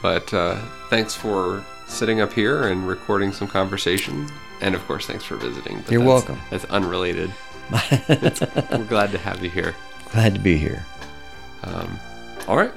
[0.00, 4.28] But uh, thanks for sitting up here and recording some conversation.
[4.60, 5.80] And of course, thanks for visiting.
[5.80, 6.40] But You're that's, welcome.
[6.50, 7.32] That's unrelated.
[8.08, 9.74] we're glad to have you here.
[10.12, 10.84] Glad to be here.
[11.64, 11.98] Um,
[12.46, 12.72] all right.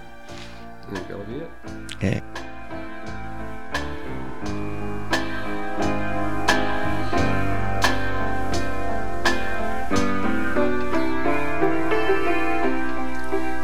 [0.88, 1.50] I think that'll be it.
[1.96, 2.22] Okay.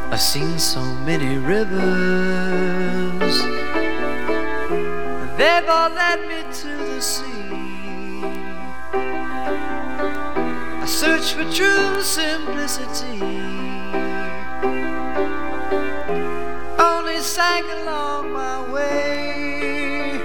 [0.10, 2.18] I've seen so many rivers
[5.66, 7.24] all led me to the sea.
[10.82, 13.20] I search for true simplicity.
[16.80, 20.22] Only sank along my way.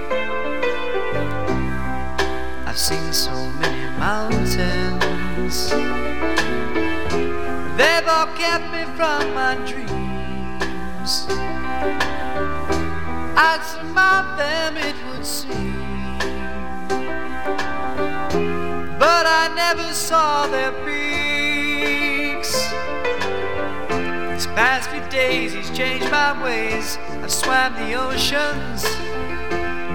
[2.65, 5.71] I've seen so many mountains.
[7.77, 11.25] They've all kept me from my dreams.
[13.35, 14.77] I'd surmount them,
[19.03, 22.53] But I never saw their peaks.
[24.31, 26.97] These past few days, he's changed my ways.
[27.21, 28.85] I've swam the oceans.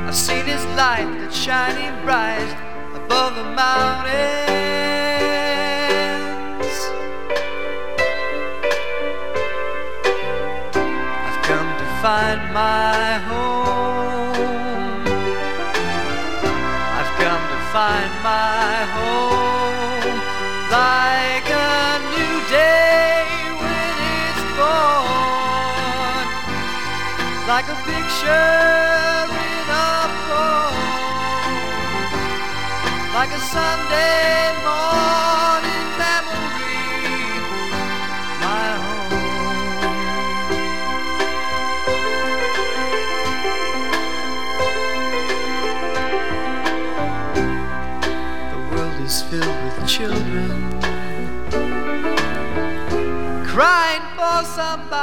[0.06, 2.52] I've seen his light that's shining bright
[2.94, 4.09] above the mountains.
[11.26, 13.97] I've come to find my home.
[18.68, 20.16] My home
[20.70, 21.80] like a
[22.14, 23.24] new day
[23.60, 26.26] when it's born,
[27.52, 28.56] like a picture
[29.48, 29.92] in a
[30.28, 31.56] poem,
[33.16, 35.67] like a Sunday morning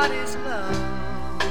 [0.06, 1.42] somebody's love,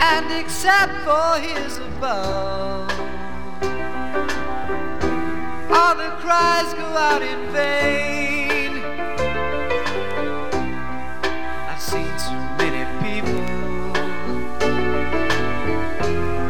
[0.00, 2.90] and except for his above,
[5.70, 8.82] all the cries go out in vain.
[11.68, 13.40] I've seen so many people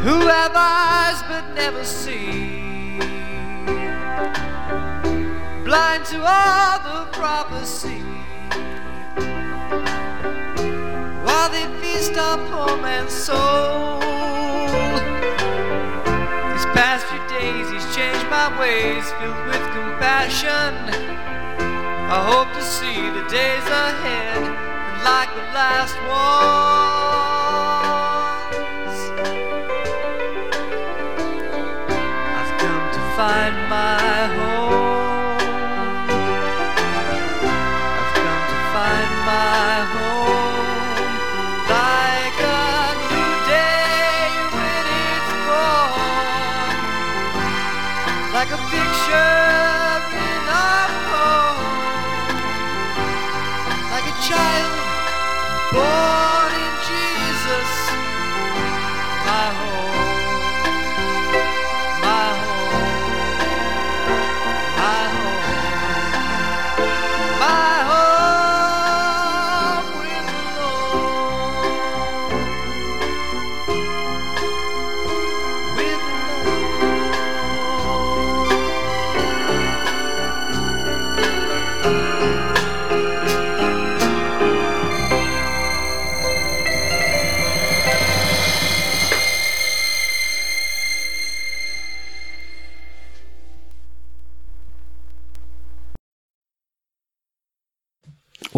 [0.00, 2.98] who have eyes but never see.
[5.64, 7.93] Blind to all the prophecy.
[12.04, 13.98] Feast on poor man's soul.
[16.52, 20.74] These past few days, he's changed my ways, filled with compassion.
[22.10, 27.03] I hope to see the days ahead, and like the last ones.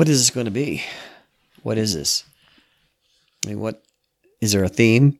[0.06, 0.84] What is this going to be?
[1.64, 2.22] What is this?
[3.44, 3.82] I mean, what
[4.40, 5.18] is there a theme?